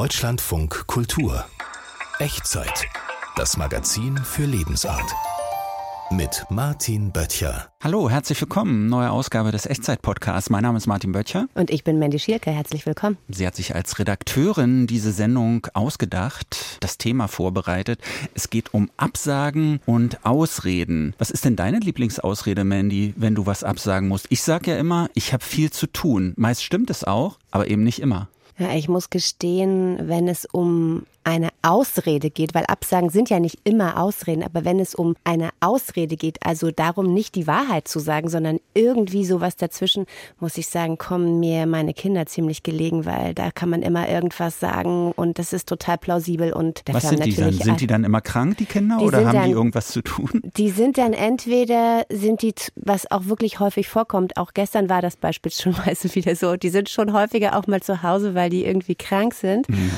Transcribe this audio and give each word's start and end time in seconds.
Deutschlandfunk 0.00 0.86
Kultur. 0.86 1.44
Echtzeit. 2.20 2.86
Das 3.34 3.56
Magazin 3.56 4.16
für 4.16 4.44
Lebensart. 4.44 5.12
Mit 6.12 6.44
Martin 6.50 7.10
Böttcher. 7.10 7.66
Hallo, 7.82 8.08
herzlich 8.08 8.40
willkommen. 8.40 8.86
Neue 8.86 9.10
Ausgabe 9.10 9.50
des 9.50 9.66
Echtzeit-Podcasts. 9.66 10.50
Mein 10.50 10.62
Name 10.62 10.78
ist 10.78 10.86
Martin 10.86 11.10
Böttcher. 11.10 11.48
Und 11.54 11.70
ich 11.70 11.82
bin 11.82 11.98
Mandy 11.98 12.20
Schielke. 12.20 12.52
Herzlich 12.52 12.86
willkommen. 12.86 13.18
Sie 13.28 13.44
hat 13.44 13.56
sich 13.56 13.74
als 13.74 13.98
Redakteurin 13.98 14.86
diese 14.86 15.10
Sendung 15.10 15.66
ausgedacht, 15.74 16.78
das 16.78 16.96
Thema 16.98 17.26
vorbereitet. 17.26 18.00
Es 18.34 18.50
geht 18.50 18.72
um 18.72 18.92
Absagen 18.98 19.80
und 19.84 20.24
Ausreden. 20.24 21.12
Was 21.18 21.32
ist 21.32 21.44
denn 21.44 21.56
deine 21.56 21.80
Lieblingsausrede, 21.80 22.62
Mandy, 22.62 23.14
wenn 23.16 23.34
du 23.34 23.46
was 23.46 23.64
absagen 23.64 24.06
musst? 24.06 24.26
Ich 24.28 24.44
sage 24.44 24.70
ja 24.70 24.78
immer, 24.78 25.10
ich 25.14 25.32
habe 25.32 25.44
viel 25.44 25.72
zu 25.72 25.88
tun. 25.88 26.34
Meist 26.36 26.62
stimmt 26.62 26.88
es 26.88 27.02
auch, 27.02 27.40
aber 27.50 27.66
eben 27.66 27.82
nicht 27.82 28.00
immer. 28.00 28.28
Ja, 28.58 28.74
ich 28.74 28.88
muss 28.88 29.10
gestehen, 29.10 30.08
wenn 30.08 30.26
es 30.26 30.44
um 30.44 31.06
eine 31.28 31.50
Ausrede 31.60 32.30
geht, 32.30 32.54
weil 32.54 32.64
Absagen 32.64 33.10
sind 33.10 33.28
ja 33.28 33.38
nicht 33.38 33.58
immer 33.64 34.00
Ausreden, 34.00 34.42
aber 34.42 34.64
wenn 34.64 34.80
es 34.80 34.94
um 34.94 35.14
eine 35.24 35.50
Ausrede 35.60 36.16
geht, 36.16 36.38
also 36.42 36.70
darum 36.70 37.12
nicht 37.12 37.34
die 37.34 37.46
Wahrheit 37.46 37.86
zu 37.86 37.98
sagen, 37.98 38.30
sondern 38.30 38.60
irgendwie 38.72 39.26
sowas 39.26 39.56
dazwischen, 39.56 40.06
muss 40.40 40.56
ich 40.56 40.68
sagen, 40.68 40.96
kommen 40.96 41.38
mir 41.38 41.66
meine 41.66 41.92
Kinder 41.92 42.24
ziemlich 42.24 42.62
gelegen, 42.62 43.04
weil 43.04 43.34
da 43.34 43.50
kann 43.50 43.68
man 43.68 43.82
immer 43.82 44.08
irgendwas 44.08 44.58
sagen 44.58 45.12
und 45.12 45.38
das 45.38 45.52
ist 45.52 45.68
total 45.68 45.98
plausibel 45.98 46.54
und 46.54 46.80
Was 46.90 47.10
sind 47.10 47.22
die 47.22 47.34
dann? 47.34 47.52
Sind 47.52 47.82
die 47.82 47.86
dann 47.86 48.04
immer 48.04 48.22
krank, 48.22 48.56
die 48.56 48.64
Kinder, 48.64 48.96
die 48.98 49.04
oder 49.04 49.26
haben 49.26 49.36
dann, 49.36 49.44
die 49.48 49.52
irgendwas 49.52 49.88
zu 49.88 50.00
tun? 50.00 50.40
Die 50.56 50.70
sind 50.70 50.96
dann 50.96 51.12
entweder, 51.12 52.06
sind 52.08 52.40
die, 52.40 52.54
was 52.74 53.10
auch 53.10 53.26
wirklich 53.26 53.60
häufig 53.60 53.88
vorkommt, 53.88 54.38
auch 54.38 54.54
gestern 54.54 54.88
war 54.88 55.02
das 55.02 55.16
beispielsweise 55.16 56.14
wieder 56.14 56.34
so, 56.36 56.56
die 56.56 56.70
sind 56.70 56.88
schon 56.88 57.12
häufiger 57.12 57.54
auch 57.58 57.66
mal 57.66 57.82
zu 57.82 58.02
Hause, 58.02 58.34
weil 58.34 58.48
die 58.48 58.64
irgendwie 58.64 58.94
krank 58.94 59.34
sind 59.34 59.68
mhm. 59.68 59.90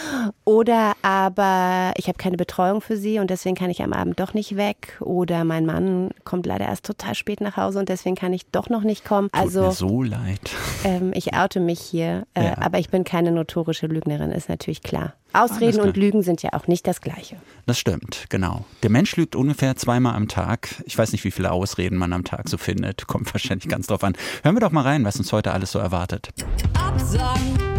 oder 0.45 0.95
aber 1.03 1.20
ich 1.29 2.09
habe 2.09 2.19
keine 2.19 2.37
Betreuung 2.37 2.81
für 2.81 2.97
sie 2.97 3.19
und 3.19 3.31
deswegen 3.31 3.57
kann 3.57 3.71
ich 3.71 3.83
am 3.83 3.93
Abend 3.93 4.21
doch 4.21 4.35
nicht 4.35 4.57
weg. 4.57 4.97
Oder 5.01 5.45
mein 5.45 5.67
Mann 5.67 6.11
kommt 6.25 6.47
leider 6.47 6.67
erst 6.67 6.87
total 6.87 7.15
spät 7.15 7.41
nach 7.41 7.57
Hause 7.57 7.79
und 7.79 7.89
deswegen 7.89 8.17
kann 8.17 8.33
ich 8.33 8.47
doch 8.47 8.69
noch 8.69 8.83
nicht 8.83 9.05
kommen. 9.05 9.31
Tut 9.31 9.41
also 9.41 9.63
mir 9.63 9.73
so 9.73 10.03
leid. 10.03 10.51
Ähm, 10.83 11.13
ich 11.15 11.35
oute 11.35 11.61
mich 11.61 11.79
hier, 11.79 12.27
äh, 12.33 12.43
ja. 12.43 12.59
aber 12.59 12.79
ich 12.79 12.89
bin 12.89 13.05
keine 13.05 13.33
notorische 13.33 13.87
Lügnerin, 13.87 14.33
ist 14.33 14.49
natürlich 14.49 14.83
klar. 14.83 15.13
Ausreden 15.35 15.81
und 15.81 15.97
Lügen 15.97 16.23
sind 16.23 16.43
ja 16.43 16.55
auch 16.55 16.69
nicht 16.69 16.87
das 16.87 17.03
Gleiche. 17.03 17.37
Das 17.67 17.79
stimmt, 17.79 18.25
genau. 18.31 18.65
Der 18.83 18.89
Mensch 18.89 19.15
lügt 19.17 19.37
ungefähr 19.37 19.77
zweimal 19.77 20.15
am 20.15 20.27
Tag. 20.29 20.83
Ich 20.87 20.97
weiß 20.97 21.13
nicht, 21.13 21.25
wie 21.25 21.31
viele 21.31 21.53
Ausreden 21.53 21.99
man 21.99 22.15
am 22.15 22.25
Tag 22.25 22.49
so 22.49 22.57
findet. 22.57 23.07
Kommt 23.07 23.33
wahrscheinlich 23.35 23.69
ganz 23.69 23.89
drauf 23.89 24.03
an. 24.03 24.17
Hören 24.43 24.57
wir 24.57 24.61
doch 24.61 24.73
mal 24.73 24.83
rein, 24.83 25.05
was 25.05 25.17
uns 25.17 25.33
heute 25.33 25.53
alles 25.53 25.73
so 25.73 25.79
erwartet. 25.79 26.31
Absagen. 26.75 27.70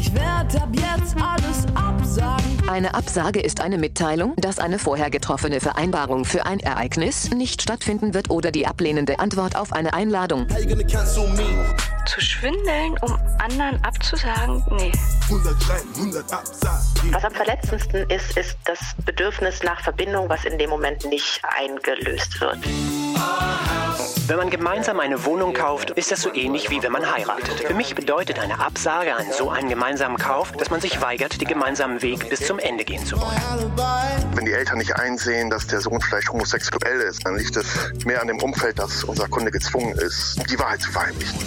Ich 0.00 0.14
werde 0.14 0.62
ab 0.62 0.70
jetzt 0.72 1.14
alles 1.16 1.66
absagen. 1.74 2.70
Eine 2.70 2.94
Absage 2.94 3.40
ist 3.40 3.60
eine 3.60 3.76
Mitteilung, 3.76 4.32
dass 4.36 4.58
eine 4.58 4.78
vorher 4.78 5.10
getroffene 5.10 5.60
Vereinbarung 5.60 6.24
für 6.24 6.46
ein 6.46 6.58
Ereignis 6.58 7.30
nicht 7.32 7.60
stattfinden 7.60 8.14
wird 8.14 8.30
oder 8.30 8.50
die 8.50 8.66
ablehnende 8.66 9.18
Antwort 9.18 9.56
auf 9.56 9.74
eine 9.74 9.92
Einladung. 9.92 10.46
Zu 12.06 12.20
schwindeln, 12.20 12.96
um 13.02 13.18
anderen 13.38 13.82
abzusagen? 13.84 14.64
Nee. 14.70 14.92
Was 17.12 17.24
am 17.24 17.32
verletzendsten 17.32 18.08
ist, 18.10 18.36
ist 18.36 18.56
das 18.64 18.78
Bedürfnis 19.04 19.62
nach 19.62 19.80
Verbindung, 19.82 20.28
was 20.28 20.44
in 20.44 20.58
dem 20.58 20.70
Moment 20.70 21.04
nicht 21.06 21.40
eingelöst 21.44 22.40
wird. 22.40 22.58
Wenn 24.26 24.36
man 24.36 24.50
gemeinsam 24.50 25.00
eine 25.00 25.24
Wohnung 25.24 25.54
kauft, 25.54 25.90
ist 25.90 26.10
das 26.12 26.22
so 26.22 26.32
ähnlich 26.32 26.70
wie 26.70 26.82
wenn 26.82 26.92
man 26.92 27.12
heiratet. 27.12 27.60
Für 27.66 27.74
mich 27.74 27.94
bedeutet 27.94 28.38
eine 28.38 28.60
Absage 28.60 29.14
an 29.14 29.26
so 29.36 29.50
einen 29.50 29.68
gemeinsamen 29.68 30.18
Kauf, 30.18 30.52
dass 30.52 30.70
man 30.70 30.80
sich 30.80 31.00
weigert, 31.00 31.40
den 31.40 31.48
gemeinsamen 31.48 32.00
Weg 32.00 32.28
bis 32.28 32.46
zum 32.46 32.58
Ende 32.58 32.84
gehen 32.84 33.04
zu 33.04 33.20
wollen. 33.20 33.40
Wenn 34.34 34.44
die 34.44 34.52
Eltern 34.52 34.78
nicht 34.78 34.96
einsehen, 34.96 35.50
dass 35.50 35.66
der 35.66 35.80
Sohn 35.80 36.00
vielleicht 36.00 36.28
homosexuell 36.30 37.00
ist, 37.00 37.26
dann 37.26 37.36
liegt 37.36 37.56
es 37.56 37.66
mehr 38.04 38.20
an 38.20 38.28
dem 38.28 38.40
Umfeld, 38.40 38.78
dass 38.78 39.04
unser 39.04 39.26
Kunde 39.28 39.50
gezwungen 39.50 39.96
ist, 39.98 40.40
die 40.48 40.58
Wahrheit 40.58 40.80
zu 40.82 40.92
verheimlichen. 40.92 41.38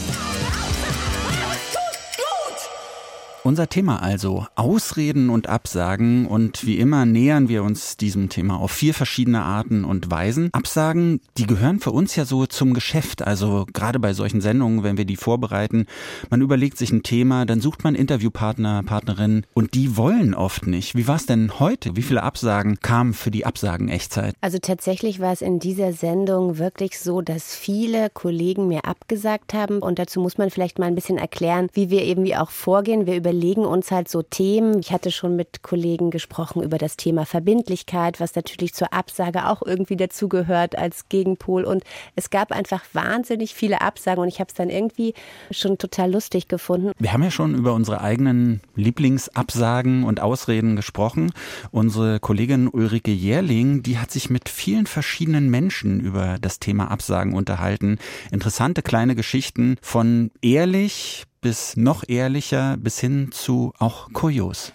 Unser 3.46 3.68
Thema 3.68 4.02
also 4.02 4.48
Ausreden 4.56 5.30
und 5.30 5.50
Absagen 5.50 6.28
und 6.28 6.66
wie 6.66 6.78
immer 6.78 7.06
nähern 7.06 7.50
wir 7.50 7.64
uns 7.64 7.98
diesem 7.98 8.30
Thema 8.30 8.58
auf 8.58 8.72
vier 8.72 8.94
verschiedene 8.94 9.44
Arten 9.44 9.84
und 9.84 10.10
Weisen. 10.10 10.50
Absagen, 10.54 11.20
die 11.38 11.46
gehören 11.46 11.82
für 11.82 11.92
uns 11.92 12.16
ja 12.16 12.24
so 12.24 12.46
zum 12.46 12.74
Geschäft, 12.74 13.22
also 13.22 13.66
gerade 13.74 14.00
bei 14.00 14.14
solchen 14.14 14.40
Sendungen, 14.40 14.84
wenn 14.84 14.98
wir 14.98 15.04
die 15.04 15.18
vorbereiten, 15.18 15.88
man 16.30 16.40
überlegt 16.40 16.78
sich 16.78 16.94
ein 16.94 17.04
Thema, 17.04 17.46
dann 17.46 17.60
sucht 17.60 17.84
man 17.84 17.96
Interviewpartner, 17.96 18.82
Partnerinnen 18.84 19.46
und 19.54 19.74
die 19.74 19.98
wollen 19.98 20.36
oft 20.36 20.66
nicht. 20.66 20.96
Wie 20.96 21.10
war 21.10 21.18
es 21.18 21.26
denn 21.26 21.60
heute? 21.60 21.98
Wie 21.98 22.02
viele 22.02 22.24
Absagen 22.24 22.80
kamen 22.80 23.14
für 23.14 23.30
die 23.30 23.46
Absagen-Echtzeit? 23.46 24.36
Also 24.40 24.58
tatsächlich 24.60 25.20
war 25.20 25.34
es 25.34 25.42
in 25.42 25.60
dieser 25.60 25.92
Sendung 25.92 26.60
wirklich 26.60 26.98
so, 26.98 27.20
dass 27.20 27.54
viele 27.54 28.10
Kollegen 28.10 28.70
mir 28.70 28.86
abgesagt 28.86 29.54
haben 29.54 29.80
und 29.80 30.00
dazu 30.00 30.22
muss 30.22 30.38
man 30.38 30.50
vielleicht 30.50 30.80
mal 30.80 30.86
ein 30.86 30.96
bisschen 30.96 31.18
erklären, 31.18 31.68
wie 31.74 31.90
wir 31.90 32.04
eben 32.04 32.24
wie 32.24 32.38
auch 32.38 32.50
vorgehen. 32.50 33.06
Wir 33.06 33.33
überlegen 33.34 33.66
uns 33.66 33.90
halt 33.90 34.10
so 34.10 34.22
Themen. 34.22 34.80
Ich 34.80 34.92
hatte 34.92 35.10
schon 35.12 35.36
mit 35.36 35.64
Kollegen 35.64 36.12
gesprochen 36.12 36.62
über 36.62 36.78
das 36.78 36.98
Thema 36.98 37.26
Verbindlichkeit, 37.26 38.20
was 38.20 38.36
natürlich 38.36 38.76
zur 38.76 38.94
Absage 38.94 39.48
auch 39.48 39.64
irgendwie 39.64 39.96
dazugehört 39.96 40.78
als 40.78 41.10
Gegenpol. 41.10 41.64
Und 41.64 41.84
es 42.16 42.30
gab 42.30 42.52
einfach 42.52 42.84
wahnsinnig 42.94 43.56
viele 43.56 43.82
Absagen 43.82 44.22
und 44.22 44.28
ich 44.28 44.40
habe 44.40 44.50
es 44.50 44.54
dann 44.54 44.70
irgendwie 44.70 45.16
schon 45.50 45.80
total 45.80 46.12
lustig 46.12 46.48
gefunden. 46.48 46.92
Wir 47.00 47.12
haben 47.12 47.24
ja 47.24 47.32
schon 47.32 47.56
über 47.56 47.74
unsere 47.74 48.02
eigenen 48.02 48.62
Lieblingsabsagen 48.76 50.04
und 50.04 50.20
Ausreden 50.20 50.76
gesprochen. 50.76 51.32
Unsere 51.72 52.20
Kollegin 52.20 52.68
Ulrike 52.68 53.12
Jährling, 53.12 53.82
die 53.82 53.98
hat 53.98 54.12
sich 54.12 54.30
mit 54.30 54.48
vielen 54.48 54.86
verschiedenen 54.86 55.50
Menschen 55.50 56.00
über 56.00 56.38
das 56.40 56.60
Thema 56.60 56.92
Absagen 56.92 57.34
unterhalten. 57.34 57.98
Interessante 58.32 58.84
kleine 58.84 59.16
Geschichten 59.16 59.78
von 59.82 60.30
ehrlich 60.44 61.26
bis 61.44 61.78
noch 61.78 62.04
ehrlicher 62.08 62.78
bis 62.78 63.00
hin 63.00 63.32
zu 63.32 63.74
auch 63.78 64.12
kurios. 64.14 64.72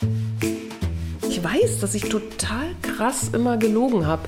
Ich 1.29 1.43
weiß, 1.43 1.81
dass 1.81 1.95
ich 1.95 2.09
total 2.09 2.77
krass 2.83 3.31
immer 3.31 3.57
gelogen 3.57 4.07
habe, 4.07 4.23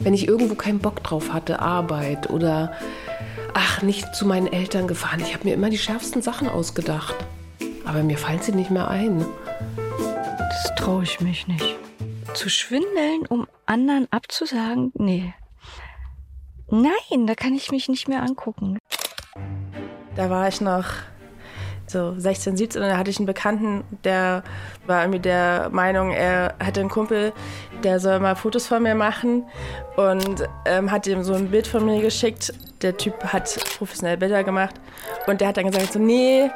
wenn 0.00 0.12
ich 0.12 0.28
irgendwo 0.28 0.56
keinen 0.56 0.80
Bock 0.80 1.02
drauf 1.02 1.32
hatte, 1.32 1.60
Arbeit 1.60 2.28
oder 2.28 2.72
ach, 3.54 3.82
nicht 3.82 4.14
zu 4.14 4.26
meinen 4.26 4.48
Eltern 4.48 4.86
gefahren. 4.88 5.20
Ich 5.20 5.32
habe 5.32 5.44
mir 5.44 5.54
immer 5.54 5.70
die 5.70 5.78
schärfsten 5.78 6.22
Sachen 6.22 6.48
ausgedacht. 6.48 7.14
Aber 7.84 8.02
mir 8.02 8.18
fallen 8.18 8.42
sie 8.42 8.52
nicht 8.52 8.70
mehr 8.70 8.88
ein. 8.88 9.24
Das 10.38 10.74
traue 10.74 11.04
ich 11.04 11.20
mich 11.20 11.46
nicht. 11.46 11.76
Zu 12.34 12.50
schwindeln, 12.50 13.26
um 13.28 13.46
anderen 13.64 14.08
abzusagen? 14.10 14.92
Nee. 14.94 15.32
Nein, 16.68 17.26
da 17.26 17.34
kann 17.36 17.54
ich 17.54 17.70
mich 17.70 17.88
nicht 17.88 18.08
mehr 18.08 18.22
angucken. 18.22 18.78
Da 20.16 20.30
war 20.30 20.48
ich 20.48 20.60
noch 20.60 20.86
so 21.86 22.14
16, 22.18 22.56
17 22.56 22.82
und 22.82 22.88
da 22.88 22.96
hatte 22.96 23.10
ich 23.10 23.18
einen 23.18 23.26
Bekannten, 23.26 23.84
der 24.04 24.42
war 24.86 25.02
irgendwie 25.02 25.20
der 25.20 25.68
Meinung, 25.70 26.10
er 26.10 26.54
hätte 26.58 26.80
einen 26.80 26.90
Kumpel, 26.90 27.32
der 27.84 28.00
soll 28.00 28.18
mal 28.20 28.34
Fotos 28.34 28.66
von 28.66 28.82
mir 28.82 28.94
machen 28.94 29.44
und 29.96 30.48
ähm, 30.64 30.90
hat 30.90 31.06
ihm 31.06 31.22
so 31.22 31.34
ein 31.34 31.50
Bild 31.50 31.66
von 31.66 31.84
mir 31.84 32.00
geschickt. 32.00 32.52
Der 32.82 32.96
Typ 32.96 33.24
hat 33.24 33.44
professionell 33.78 34.16
Bilder 34.16 34.44
gemacht 34.44 34.74
und 35.26 35.40
der 35.40 35.48
hat 35.48 35.56
dann 35.56 35.70
gesagt 35.70 35.92
so, 35.92 35.98
nee, 35.98 36.50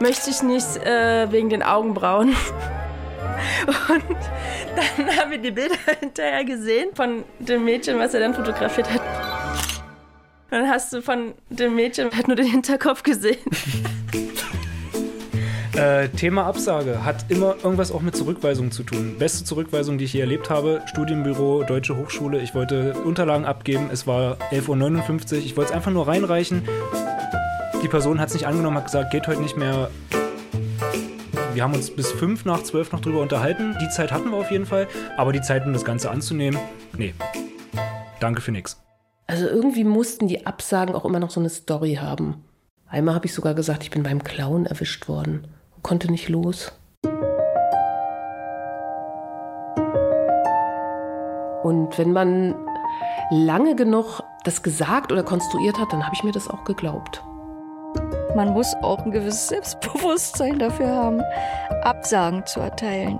möchte 0.00 0.30
ich 0.30 0.42
nicht 0.42 0.76
äh, 0.84 1.30
wegen 1.32 1.48
den 1.48 1.62
Augenbrauen. 1.62 2.34
Und 3.88 4.04
dann 4.76 5.16
haben 5.16 5.30
wir 5.30 5.38
die 5.38 5.50
Bilder 5.50 5.74
hinterher 6.00 6.44
gesehen 6.44 6.90
von 6.94 7.24
dem 7.38 7.64
Mädchen, 7.64 7.98
was 7.98 8.14
er 8.14 8.20
dann 8.20 8.34
fotografiert 8.34 8.92
hat. 8.92 9.00
Dann 10.52 10.68
hast 10.68 10.92
du 10.92 11.00
von 11.00 11.32
dem 11.48 11.74
Mädchen 11.74 12.10
halt 12.14 12.28
nur 12.28 12.36
den 12.36 12.46
Hinterkopf 12.46 13.02
gesehen. 13.02 13.38
Äh, 15.74 16.10
Thema 16.10 16.44
Absage 16.44 17.02
hat 17.02 17.24
immer 17.30 17.56
irgendwas 17.64 17.92
auch 17.92 18.02
mit 18.02 18.14
Zurückweisung 18.14 18.70
zu 18.70 18.82
tun. 18.82 19.16
Beste 19.18 19.42
Zurückweisung, 19.42 19.96
die 19.96 20.04
ich 20.04 20.12
je 20.12 20.20
erlebt 20.20 20.50
habe, 20.50 20.82
Studienbüro, 20.84 21.64
Deutsche 21.64 21.96
Hochschule. 21.96 22.40
Ich 22.40 22.54
wollte 22.54 22.92
Unterlagen 22.92 23.46
abgeben, 23.46 23.88
es 23.90 24.06
war 24.06 24.36
11.59 24.50 25.32
Uhr, 25.32 25.38
ich 25.38 25.56
wollte 25.56 25.70
es 25.70 25.74
einfach 25.74 25.90
nur 25.90 26.06
reinreichen. 26.06 26.68
Die 27.82 27.88
Person 27.88 28.20
hat 28.20 28.28
es 28.28 28.34
nicht 28.34 28.46
angenommen, 28.46 28.76
hat 28.76 28.84
gesagt, 28.84 29.12
geht 29.12 29.26
heute 29.26 29.40
nicht 29.40 29.56
mehr. 29.56 29.90
Wir 31.54 31.62
haben 31.62 31.72
uns 31.72 31.90
bis 31.90 32.12
5 32.12 32.44
nach 32.44 32.62
12 32.62 32.92
noch 32.92 33.00
drüber 33.00 33.22
unterhalten. 33.22 33.74
Die 33.80 33.88
Zeit 33.88 34.12
hatten 34.12 34.30
wir 34.30 34.36
auf 34.36 34.50
jeden 34.50 34.66
Fall. 34.66 34.88
Aber 35.16 35.32
die 35.32 35.40
Zeit, 35.40 35.64
um 35.64 35.72
das 35.72 35.86
Ganze 35.86 36.10
anzunehmen, 36.10 36.60
nee. 36.98 37.14
Danke 38.20 38.42
für 38.42 38.52
nichts. 38.52 38.81
Also 39.32 39.46
irgendwie 39.46 39.84
mussten 39.84 40.28
die 40.28 40.44
Absagen 40.44 40.94
auch 40.94 41.06
immer 41.06 41.18
noch 41.18 41.30
so 41.30 41.40
eine 41.40 41.48
Story 41.48 41.94
haben. 41.94 42.44
Einmal 42.86 43.14
habe 43.14 43.24
ich 43.24 43.32
sogar 43.32 43.54
gesagt, 43.54 43.82
ich 43.82 43.90
bin 43.90 44.02
beim 44.02 44.22
Clown 44.22 44.66
erwischt 44.66 45.08
worden 45.08 45.46
konnte 45.82 46.12
nicht 46.12 46.28
los. 46.28 46.70
Und 51.62 51.96
wenn 51.96 52.12
man 52.12 52.54
lange 53.30 53.74
genug 53.74 54.22
das 54.44 54.62
gesagt 54.62 55.10
oder 55.10 55.22
konstruiert 55.22 55.78
hat, 55.78 55.94
dann 55.94 56.04
habe 56.04 56.14
ich 56.14 56.24
mir 56.24 56.32
das 56.32 56.48
auch 56.48 56.64
geglaubt. 56.64 57.24
man 58.36 58.52
muss 58.52 58.74
auch 58.82 58.98
ein 58.98 59.12
gewisses 59.12 59.48
Selbstbewusstsein 59.48 60.58
dafür 60.58 60.88
haben, 60.88 61.22
Absagen 61.84 62.44
zu 62.44 62.60
erteilen. 62.60 63.18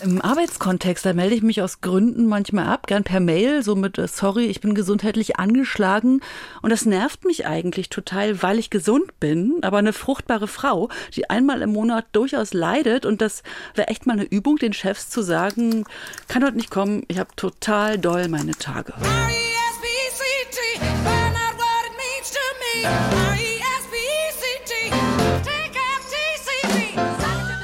Im 0.00 0.22
Arbeitskontext, 0.22 1.04
da 1.04 1.12
melde 1.12 1.34
ich 1.34 1.42
mich 1.42 1.60
aus 1.60 1.80
Gründen 1.80 2.26
manchmal 2.26 2.68
ab, 2.68 2.86
gern 2.86 3.02
per 3.02 3.18
Mail, 3.18 3.64
so 3.64 3.74
mit, 3.74 3.98
äh, 3.98 4.06
sorry, 4.06 4.44
ich 4.44 4.60
bin 4.60 4.74
gesundheitlich 4.74 5.40
angeschlagen. 5.40 6.20
Und 6.62 6.70
das 6.70 6.86
nervt 6.86 7.24
mich 7.24 7.46
eigentlich 7.46 7.88
total, 7.88 8.40
weil 8.40 8.60
ich 8.60 8.70
gesund 8.70 9.18
bin, 9.18 9.56
aber 9.62 9.78
eine 9.78 9.92
fruchtbare 9.92 10.46
Frau, 10.46 10.88
die 11.16 11.28
einmal 11.28 11.62
im 11.62 11.72
Monat 11.72 12.06
durchaus 12.12 12.54
leidet. 12.54 13.06
Und 13.06 13.20
das 13.20 13.42
wäre 13.74 13.88
echt 13.88 14.06
mal 14.06 14.12
eine 14.12 14.24
Übung, 14.24 14.56
den 14.56 14.72
Chefs 14.72 15.10
zu 15.10 15.20
sagen, 15.20 15.84
kann 16.28 16.44
heute 16.44 16.56
nicht 16.56 16.70
kommen, 16.70 17.02
ich 17.08 17.18
habe 17.18 17.30
total 17.34 17.98
doll 17.98 18.28
meine 18.28 18.52
Tage. 18.52 18.94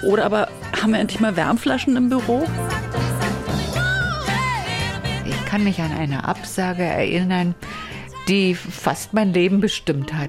Oder 0.02 0.24
aber 0.26 0.48
haben 0.84 0.92
wir 0.92 1.00
endlich 1.00 1.20
mal 1.20 1.34
Wärmflaschen 1.34 1.96
im 1.96 2.10
Büro? 2.10 2.46
Ich 5.24 5.46
kann 5.46 5.64
mich 5.64 5.80
an 5.80 5.90
eine 5.92 6.28
Absage 6.28 6.82
erinnern, 6.82 7.54
die 8.28 8.54
fast 8.54 9.14
mein 9.14 9.32
Leben 9.32 9.60
bestimmt 9.60 10.12
hat. 10.12 10.28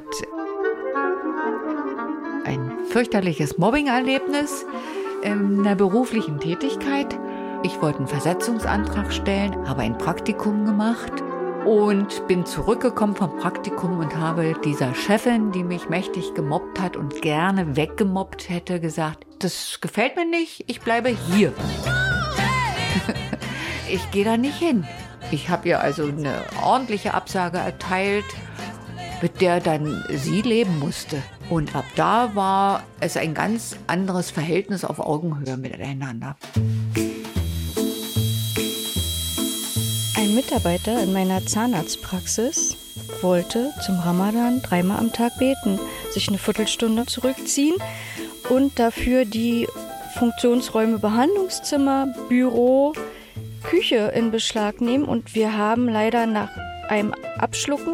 Ein 2.46 2.72
fürchterliches 2.88 3.57
Mobbing-Erlebnis 3.57 4.66
in 5.24 5.60
einer 5.60 5.75
beruflichen 5.75 6.40
Tätigkeit. 6.40 7.19
Ich 7.63 7.81
wollte 7.81 7.98
einen 7.98 8.07
Versetzungsantrag 8.07 9.12
stellen, 9.12 9.68
habe 9.68 9.81
ein 9.81 9.98
Praktikum 9.98 10.66
gemacht 10.66 11.25
und 11.65 12.27
bin 12.27 12.45
zurückgekommen 12.45 13.15
vom 13.15 13.35
Praktikum 13.38 13.97
und 13.97 14.15
habe 14.15 14.56
dieser 14.63 14.94
Chefin, 14.94 15.51
die 15.51 15.63
mich 15.63 15.89
mächtig 15.89 16.35
gemobbt 16.35 16.79
hat 16.79 16.95
und 16.95 17.21
gerne 17.21 17.75
weggemobbt 17.75 18.50
hätte, 18.50 18.79
gesagt, 18.79 19.25
das 19.39 19.79
gefällt 19.81 20.15
mir 20.15 20.25
nicht, 20.25 20.63
ich 20.67 20.81
bleibe 20.81 21.09
hier. 21.09 21.53
ich 23.89 24.12
gehe 24.12 24.23
da 24.23 24.38
nicht 24.38 24.59
hin. 24.59 24.85
Ich 25.31 25.50
habe 25.50 25.69
ihr 25.69 25.81
also 25.81 26.03
eine 26.03 26.35
ordentliche 26.63 27.15
Absage 27.15 27.57
erteilt, 27.57 28.25
mit 29.23 29.41
der 29.41 29.59
dann 29.59 30.03
sie 30.09 30.44
leben 30.44 30.77
musste. 30.77 31.21
Und 31.50 31.75
ab 31.75 31.85
da 31.95 32.35
war 32.35 32.83
es 33.00 33.18
ein 33.18 33.33
ganz 33.33 33.75
anderes 33.88 34.29
Verhältnis 34.29 34.85
auf 34.85 35.00
Augenhöhe 35.00 35.57
miteinander. 35.57 36.38
Ein 40.35 40.41
Mitarbeiter 40.41 41.01
in 41.01 41.13
meiner 41.13 41.45
Zahnarztpraxis 41.45 42.75
wollte 43.21 43.73
zum 43.85 43.97
Ramadan 43.99 44.61
dreimal 44.61 44.97
am 44.99 45.13
Tag 45.13 45.39
beten, 45.39 45.79
sich 46.11 46.27
eine 46.27 46.37
Viertelstunde 46.37 47.05
zurückziehen 47.05 47.77
und 48.49 48.77
dafür 48.77 49.23
die 49.23 49.65
Funktionsräume 50.19 50.99
Behandlungszimmer, 50.99 52.13
Büro, 52.27 52.91
Küche 53.63 54.11
in 54.13 54.31
Beschlag 54.31 54.81
nehmen. 54.81 55.05
Und 55.05 55.35
wir 55.35 55.57
haben 55.57 55.87
leider 55.87 56.25
nach 56.25 56.49
einem 56.89 57.13
Abschlucken 57.37 57.93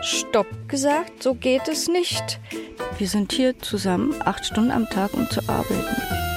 Stopp 0.00 0.46
gesagt, 0.68 1.24
so 1.24 1.34
geht 1.34 1.66
es 1.66 1.88
nicht. 1.88 2.38
Wir 2.98 3.08
sind 3.08 3.32
hier 3.32 3.58
zusammen 3.58 4.14
acht 4.24 4.46
Stunden 4.46 4.70
am 4.70 4.88
Tag, 4.88 5.12
um 5.14 5.28
zu 5.28 5.40
arbeiten. 5.48 6.29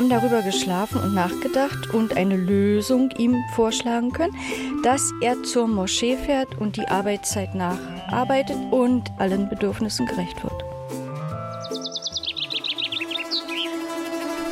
Haben 0.00 0.08
darüber 0.08 0.40
geschlafen 0.40 0.98
und 1.02 1.12
nachgedacht 1.12 1.92
und 1.92 2.16
eine 2.16 2.34
Lösung 2.34 3.10
ihm 3.18 3.36
vorschlagen 3.54 4.12
können, 4.12 4.34
dass 4.82 5.02
er 5.20 5.42
zur 5.42 5.68
Moschee 5.68 6.16
fährt 6.16 6.58
und 6.58 6.78
die 6.78 6.88
Arbeitszeit 6.88 7.54
nacharbeitet 7.54 8.56
und 8.70 9.10
allen 9.18 9.50
Bedürfnissen 9.50 10.06
gerecht 10.06 10.42
wird. 10.42 10.64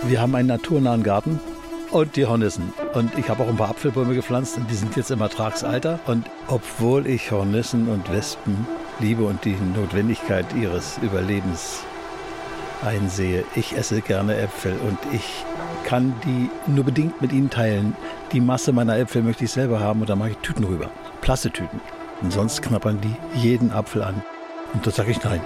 Wir 0.07 0.21
haben 0.21 0.35
einen 0.35 0.49
naturnahen 0.49 1.03
Garten 1.03 1.41
und 1.93 2.17
die 2.17 2.27
Hornissen. 2.27 2.75
Und 2.93 3.17
ich 3.17 3.31
habe 3.31 3.43
auch 3.43 3.49
ein 3.49 3.57
paar 3.57 3.71
Apfelbäume 3.71 4.15
gepflanzt 4.15 4.59
und 4.59 4.71
die 4.71 4.75
sind 4.75 4.97
jetzt 4.97 5.11
im 5.11 5.23
Ertragsalter. 5.23 5.99
Und 6.05 6.27
obwohl 6.49 7.07
ich 7.07 7.31
Hornissen 7.31 7.89
und 7.89 8.13
Wespen 8.13 8.67
liebe 9.01 9.25
und 9.25 9.43
die 9.47 9.57
Notwendigkeit 9.75 10.45
ihres 10.61 10.99
Überlebens 10.99 11.85
einsehe. 12.85 13.45
Ich 13.55 13.77
esse 13.77 14.01
gerne 14.01 14.37
Äpfel 14.37 14.77
und 14.87 14.99
ich 15.13 15.45
kann 15.85 16.15
die 16.25 16.51
nur 16.71 16.85
bedingt 16.85 17.21
mit 17.21 17.33
ihnen 17.33 17.51
teilen. 17.51 17.97
Die 18.33 18.41
Masse 18.41 18.73
meiner 18.73 18.99
Äpfel 18.99 19.23
möchte 19.23 19.45
ich 19.45 19.51
selber 19.51 19.81
haben 19.81 20.01
und 20.01 20.11
da 20.11 20.17
mache 20.17 20.31
ich 20.31 20.37
Tüten 20.39 20.65
rüber. 20.65 20.91
Plastetüten. 21.21 21.81
Und 22.21 22.33
sonst 22.33 22.63
knappern 22.63 22.99
die 23.01 23.39
jeden 23.39 23.71
Apfel 23.71 24.03
an. 24.03 24.23
Und 24.75 24.87
da 24.87 24.91
sage 24.91 25.11
ich 25.11 25.23
nein. 25.23 25.41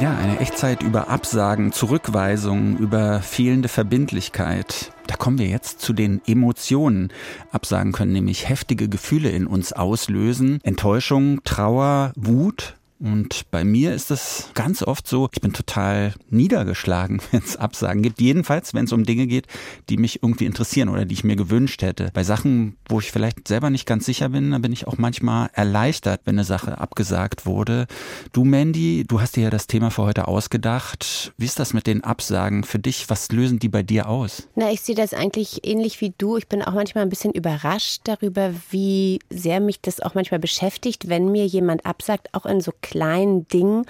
Ja, 0.00 0.16
eine 0.16 0.40
Echtzeit 0.40 0.82
über 0.82 1.08
Absagen, 1.08 1.70
Zurückweisungen, 1.70 2.76
über 2.78 3.20
fehlende 3.20 3.68
Verbindlichkeit. 3.68 4.92
Da 5.06 5.14
kommen 5.14 5.38
wir 5.38 5.46
jetzt 5.46 5.80
zu 5.80 5.92
den 5.92 6.20
Emotionen. 6.26 7.12
Absagen 7.52 7.92
können 7.92 8.12
nämlich 8.12 8.48
heftige 8.48 8.88
Gefühle 8.88 9.30
in 9.30 9.46
uns 9.46 9.72
auslösen. 9.72 10.58
Enttäuschung, 10.64 11.44
Trauer, 11.44 12.12
Wut, 12.16 12.74
und 13.00 13.50
bei 13.50 13.64
mir 13.64 13.92
ist 13.92 14.10
es 14.10 14.50
ganz 14.54 14.82
oft 14.82 15.06
so, 15.08 15.28
ich 15.32 15.40
bin 15.40 15.52
total 15.52 16.14
niedergeschlagen, 16.30 17.20
wenn 17.32 17.42
es 17.42 17.56
Absagen 17.56 18.02
gibt. 18.02 18.20
Jedenfalls, 18.20 18.72
wenn 18.72 18.84
es 18.84 18.92
um 18.92 19.04
Dinge 19.04 19.26
geht, 19.26 19.46
die 19.88 19.96
mich 19.96 20.22
irgendwie 20.22 20.46
interessieren 20.46 20.88
oder 20.88 21.04
die 21.04 21.14
ich 21.14 21.24
mir 21.24 21.36
gewünscht 21.36 21.82
hätte. 21.82 22.10
Bei 22.14 22.22
Sachen, 22.22 22.76
wo 22.88 23.00
ich 23.00 23.10
vielleicht 23.10 23.48
selber 23.48 23.70
nicht 23.70 23.86
ganz 23.86 24.06
sicher 24.06 24.28
bin, 24.28 24.52
da 24.52 24.58
bin 24.58 24.72
ich 24.72 24.86
auch 24.86 24.96
manchmal 24.96 25.50
erleichtert, 25.52 26.22
wenn 26.24 26.36
eine 26.36 26.44
Sache 26.44 26.78
abgesagt 26.78 27.46
wurde. 27.46 27.86
Du, 28.32 28.44
Mandy, 28.44 29.04
du 29.06 29.20
hast 29.20 29.36
dir 29.36 29.44
ja 29.44 29.50
das 29.50 29.66
Thema 29.66 29.90
für 29.90 30.04
heute 30.04 30.28
ausgedacht. 30.28 31.32
Wie 31.36 31.46
ist 31.46 31.58
das 31.58 31.74
mit 31.74 31.86
den 31.86 32.04
Absagen 32.04 32.64
für 32.64 32.78
dich? 32.78 33.10
Was 33.10 33.30
lösen 33.32 33.58
die 33.58 33.68
bei 33.68 33.82
dir 33.82 34.08
aus? 34.08 34.48
Na, 34.54 34.70
ich 34.70 34.80
sehe 34.80 34.94
das 34.94 35.14
eigentlich 35.14 35.66
ähnlich 35.66 36.00
wie 36.00 36.14
du. 36.16 36.36
Ich 36.36 36.48
bin 36.48 36.62
auch 36.62 36.74
manchmal 36.74 37.02
ein 37.02 37.10
bisschen 37.10 37.32
überrascht 37.32 38.02
darüber, 38.04 38.52
wie 38.70 39.18
sehr 39.30 39.60
mich 39.60 39.80
das 39.80 40.00
auch 40.00 40.14
manchmal 40.14 40.40
beschäftigt, 40.40 41.08
wenn 41.08 41.30
mir 41.32 41.46
jemand 41.46 41.84
absagt, 41.84 42.28
auch 42.32 42.46
in 42.46 42.60
so 42.60 42.72
kleinen 42.84 43.48
Dingen. 43.48 43.86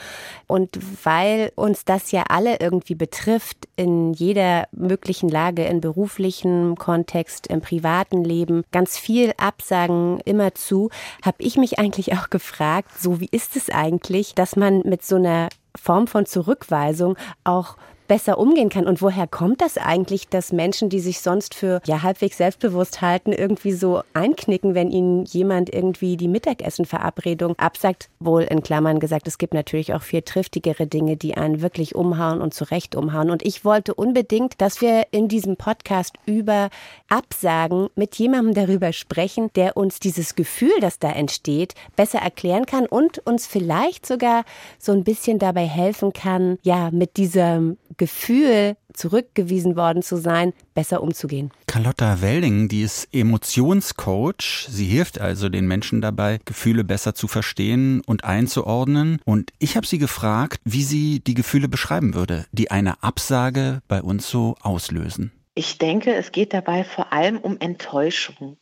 Und 0.47 0.79
weil 1.05 1.53
uns 1.57 1.85
das 1.85 2.13
ja 2.13 2.25
alle 2.29 2.61
irgendwie 2.61 2.95
betrifft, 2.95 3.69
in 3.77 4.13
jeder 4.13 4.69
möglichen 4.73 5.29
Lage, 5.29 5.65
in 5.65 5.81
beruflichem 5.81 6.77
Kontext, 6.77 7.49
im 7.49 7.61
privaten 7.61 8.25
Leben, 8.25 8.63
ganz 8.71 8.97
viel 8.97 9.33
Absagen 9.37 10.21
immer 10.25 10.55
zu, 10.55 10.91
habe 11.23 11.39
ich 11.41 11.57
mich 11.57 11.79
eigentlich 11.79 12.13
auch 12.17 12.31
gefragt, 12.31 12.91
so 12.99 13.21
wie 13.21 13.29
ist 13.31 13.57
es 13.57 13.69
eigentlich, 13.69 14.35
dass 14.35 14.57
man 14.57 14.81
mit 14.85 15.05
so 15.05 15.17
einer 15.17 15.49
Form 15.77 16.07
von 16.07 16.25
Zurückweisung 16.25 17.17
auch 17.43 17.77
besser 18.07 18.39
umgehen 18.39 18.69
kann. 18.69 18.87
Und 18.87 19.03
woher 19.03 19.27
kommt 19.27 19.61
das 19.61 19.79
eigentlich, 19.79 20.29
dass 20.29 20.53
Menschen, 20.53 20.89
die 20.89 21.01
sich 21.01 21.21
sonst 21.21 21.55
für 21.55 21.81
ja 21.87 22.03
halbwegs 22.03 22.39
selbstbewusst 22.39 23.01
halten, 23.01 23.33
irgendwie 23.33 23.73
so 23.73 24.03
einknicken, 24.13 24.75
wenn 24.75 24.91
ihnen 24.91 25.25
jemand 25.25 25.73
irgendwie 25.73 26.17
die 26.17 26.29
Mittagessenverabredung 26.29 27.59
absagt? 27.59 28.09
Wohl 28.21 28.43
in 28.43 28.63
Klammern 28.63 29.01
gesagt, 29.01 29.27
es 29.27 29.39
gibt 29.39 29.55
natürlich 29.55 29.95
auch 29.95 30.03
viel 30.03 30.23
triftigere 30.23 30.87
Dinge, 30.87 31.17
die 31.17 31.37
einen 31.37 31.61
wirklich 31.61 31.95
umhauen 31.95 32.41
und 32.41 32.55
zurecht 32.55 32.95
umhauen. 32.95 33.31
Und 33.31 33.45
ich 33.45 33.65
wollte 33.65 33.95
unbedingt, 33.95 34.61
dass 34.61 34.81
wir 34.81 35.07
in 35.11 35.29
diesem 35.29 35.57
Podcast 35.57 36.15
über 36.27 36.71
Absagen 37.09 37.89
mit 37.95 38.17
jemandem 38.17 38.55
darüber 38.55 38.93
sprechen, 38.93 39.51
der 39.55 39.77
uns 39.77 40.01
dieses 40.01 40.35
Gefühl, 40.35 40.75
das 40.81 40.99
da 40.99 41.11
entsteht, 41.11 41.75
besser 41.97 42.19
erklären 42.19 42.67
kann 42.67 42.87
und 42.87 43.19
uns 43.27 43.47
vielleicht 43.47 44.07
sogar 44.07 44.45
so 44.79 44.93
ein 44.93 45.05
bisschen 45.05 45.39
dabei 45.39 45.67
helfen 45.67 46.13
kann, 46.13 46.59
ja, 46.63 46.91
mit 46.91 47.17
diesem 47.17 47.79
Gefühl, 47.97 48.77
zurückgewiesen 48.93 49.77
worden 49.77 50.03
zu 50.03 50.17
sein, 50.17 50.53
besser 50.75 51.03
umzugehen. 51.03 51.51
Carlotta 51.67 52.21
Welding, 52.21 52.69
die 52.69 52.83
ist 52.83 53.09
Emotionscoach. 53.13 54.69
Sie 54.71 54.87
hilft 54.87 55.21
also 55.21 55.49
den 55.49 55.67
Menschen 55.67 56.01
dabei, 56.01 56.39
Gefühle 56.45 56.85
besser 56.85 57.15
zu 57.15 57.29
verstehen 57.29 58.03
und 58.07 58.25
einzuordnen. 58.25 59.19
Und 59.25 59.53
ich 59.59 59.77
habe 59.77 59.87
sie 59.87 59.99
gefragt, 59.99 60.61
wie 60.65 60.83
sie 60.83 61.21
die 61.21 61.35
Gefühle 61.35 61.69
beschreiben 61.69 62.15
würde, 62.15 62.47
die 62.53 62.71
eine 62.71 63.03
Absage 63.03 63.81
bei 63.89 64.03
uns 64.03 64.29
so 64.29 64.55
auslösen. 64.61 65.33
Ich 65.57 65.79
denke, 65.79 66.13
es 66.15 66.33
geht 66.33 66.53
dabei 66.53 66.83
vor 66.83 67.13
allem 67.13 67.39
um 67.39 67.59
Enttäuschung. 67.61 68.57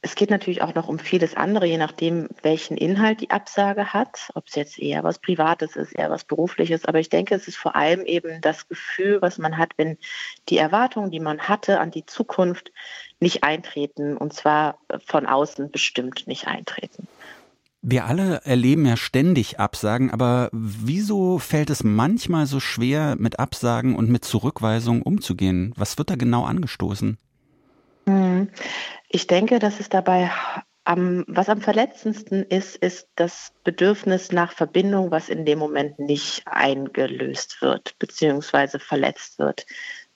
Es 0.00 0.14
geht 0.14 0.30
natürlich 0.30 0.62
auch 0.62 0.76
noch 0.76 0.86
um 0.86 1.00
vieles 1.00 1.36
andere, 1.36 1.66
je 1.66 1.76
nachdem, 1.76 2.28
welchen 2.42 2.76
Inhalt 2.76 3.20
die 3.20 3.30
Absage 3.30 3.92
hat, 3.92 4.30
ob 4.34 4.46
es 4.46 4.54
jetzt 4.54 4.78
eher 4.78 5.02
was 5.02 5.18
Privates 5.18 5.74
ist, 5.74 5.92
eher 5.92 6.08
was 6.08 6.22
Berufliches. 6.22 6.84
Aber 6.84 7.00
ich 7.00 7.08
denke, 7.08 7.34
es 7.34 7.48
ist 7.48 7.56
vor 7.56 7.74
allem 7.74 8.06
eben 8.06 8.40
das 8.40 8.68
Gefühl, 8.68 9.20
was 9.20 9.38
man 9.38 9.58
hat, 9.58 9.72
wenn 9.76 9.98
die 10.48 10.58
Erwartungen, 10.58 11.10
die 11.10 11.18
man 11.18 11.40
hatte 11.40 11.80
an 11.80 11.90
die 11.90 12.06
Zukunft, 12.06 12.70
nicht 13.18 13.42
eintreten 13.42 14.16
und 14.16 14.32
zwar 14.32 14.78
von 15.04 15.26
außen 15.26 15.72
bestimmt 15.72 16.28
nicht 16.28 16.46
eintreten. 16.46 17.08
Wir 17.82 18.06
alle 18.06 18.40
erleben 18.44 18.86
ja 18.86 18.96
ständig 18.96 19.58
Absagen, 19.58 20.10
aber 20.10 20.48
wieso 20.52 21.38
fällt 21.38 21.70
es 21.70 21.82
manchmal 21.84 22.46
so 22.46 22.60
schwer, 22.60 23.16
mit 23.18 23.38
Absagen 23.38 23.96
und 23.96 24.10
mit 24.10 24.24
Zurückweisungen 24.24 25.02
umzugehen? 25.02 25.72
Was 25.76 25.98
wird 25.98 26.10
da 26.10 26.16
genau 26.16 26.44
angestoßen? 26.44 27.18
Hm. 28.08 28.48
Ich 29.10 29.26
denke, 29.26 29.58
dass 29.58 29.80
es 29.80 29.90
dabei 29.90 30.30
am, 30.84 31.24
was 31.28 31.50
am 31.50 31.60
verletzendsten 31.60 32.42
ist, 32.42 32.76
ist 32.76 33.08
das 33.16 33.52
Bedürfnis 33.64 34.32
nach 34.32 34.52
Verbindung, 34.52 35.10
was 35.10 35.28
in 35.28 35.44
dem 35.44 35.58
Moment 35.58 35.98
nicht 35.98 36.42
eingelöst 36.46 37.60
wird, 37.60 37.98
beziehungsweise 37.98 38.78
verletzt 38.78 39.38
wird. 39.38 39.66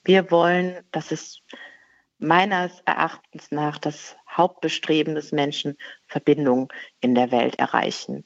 Wir 0.03 0.31
wollen, 0.31 0.83
dass 0.91 1.11
es 1.11 1.41
meines 2.17 2.81
Erachtens 2.85 3.51
nach 3.51 3.77
das 3.77 4.15
Hauptbestreben 4.27 5.13
des 5.13 5.31
Menschen, 5.31 5.77
Verbindung 6.07 6.73
in 6.99 7.13
der 7.13 7.31
Welt 7.31 7.59
erreichen. 7.59 8.25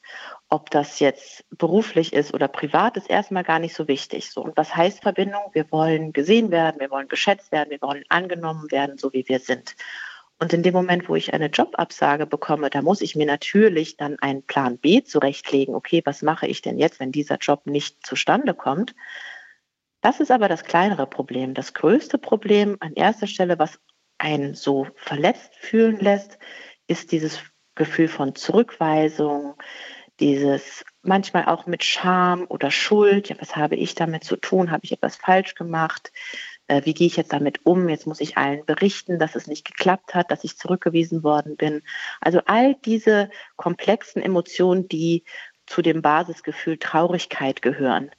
Ob 0.49 0.69
das 0.69 0.99
jetzt 0.99 1.43
beruflich 1.49 2.13
ist 2.13 2.33
oder 2.33 2.47
privat, 2.47 2.95
ist 2.95 3.09
erstmal 3.09 3.43
gar 3.43 3.59
nicht 3.59 3.75
so 3.75 3.87
wichtig. 3.87 4.31
So, 4.31 4.41
und 4.41 4.55
was 4.55 4.73
heißt 4.73 5.01
Verbindung? 5.01 5.41
Wir 5.51 5.69
wollen 5.71 6.13
gesehen 6.13 6.51
werden, 6.51 6.79
wir 6.79 6.89
wollen 6.89 7.09
geschätzt 7.09 7.51
werden, 7.51 7.69
wir 7.69 7.81
wollen 7.81 8.05
angenommen 8.07 8.71
werden, 8.71 8.97
so 8.97 9.11
wie 9.11 9.27
wir 9.27 9.39
sind. 9.39 9.75
Und 10.39 10.53
in 10.53 10.63
dem 10.63 10.73
Moment, 10.73 11.09
wo 11.09 11.15
ich 11.15 11.33
eine 11.33 11.47
Jobabsage 11.47 12.27
bekomme, 12.27 12.69
da 12.69 12.81
muss 12.81 13.01
ich 13.01 13.15
mir 13.15 13.25
natürlich 13.25 13.97
dann 13.97 14.19
einen 14.19 14.43
Plan 14.43 14.77
B 14.77 15.03
zurechtlegen. 15.03 15.73
Okay, 15.75 16.01
was 16.05 16.21
mache 16.21 16.47
ich 16.47 16.61
denn 16.61 16.77
jetzt, 16.77 16.99
wenn 16.99 17.11
dieser 17.11 17.37
Job 17.37 17.65
nicht 17.65 18.05
zustande 18.05 18.53
kommt? 18.53 18.93
Das 20.01 20.19
ist 20.19 20.31
aber 20.31 20.47
das 20.47 20.63
kleinere 20.63 21.07
Problem. 21.07 21.55
Das 21.55 21.73
größte 21.73 22.19
Problem 22.19 22.77
an 22.79 22.93
erster 22.93 23.27
Stelle, 23.27 23.57
was 23.57 23.79
einen 24.19 24.53
so 24.53 24.87
verletzt 24.95 25.55
fühlen 25.55 25.99
lässt, 25.99 26.37
ist 26.85 27.11
dieses 27.11 27.41
Gefühl 27.75 28.07
von 28.07 28.35
Zurückweisung, 28.35 29.55
dieses 30.19 30.83
manchmal 31.03 31.45
auch 31.45 31.65
mit 31.65 31.83
Scham 31.83 32.45
oder 32.49 32.71
Schuld. 32.71 33.29
Ja, 33.29 33.35
was 33.39 33.55
habe 33.55 33.75
ich 33.75 33.95
damit 33.95 34.23
zu 34.23 34.35
tun? 34.35 34.71
Habe 34.71 34.83
ich 34.83 34.91
etwas 34.91 35.15
falsch 35.15 35.55
gemacht? 35.55 36.11
Äh, 36.67 36.81
wie 36.85 36.93
gehe 36.93 37.07
ich 37.07 37.17
jetzt 37.17 37.33
damit 37.33 37.65
um? 37.65 37.89
Jetzt 37.89 38.07
muss 38.07 38.19
ich 38.19 38.37
allen 38.37 38.65
berichten, 38.65 39.19
dass 39.19 39.35
es 39.35 39.47
nicht 39.47 39.65
geklappt 39.65 40.15
hat, 40.15 40.31
dass 40.31 40.43
ich 40.43 40.57
zurückgewiesen 40.57 41.23
worden 41.23 41.55
bin. 41.55 41.81
Also 42.19 42.41
all 42.45 42.75
diese 42.85 43.29
komplexen 43.55 44.21
Emotionen, 44.21 44.87
die 44.87 45.23
zu 45.65 45.81
dem 45.81 46.01
Basisgefühl 46.01 46.77
Traurigkeit 46.77 47.61
gehören, 47.61 48.11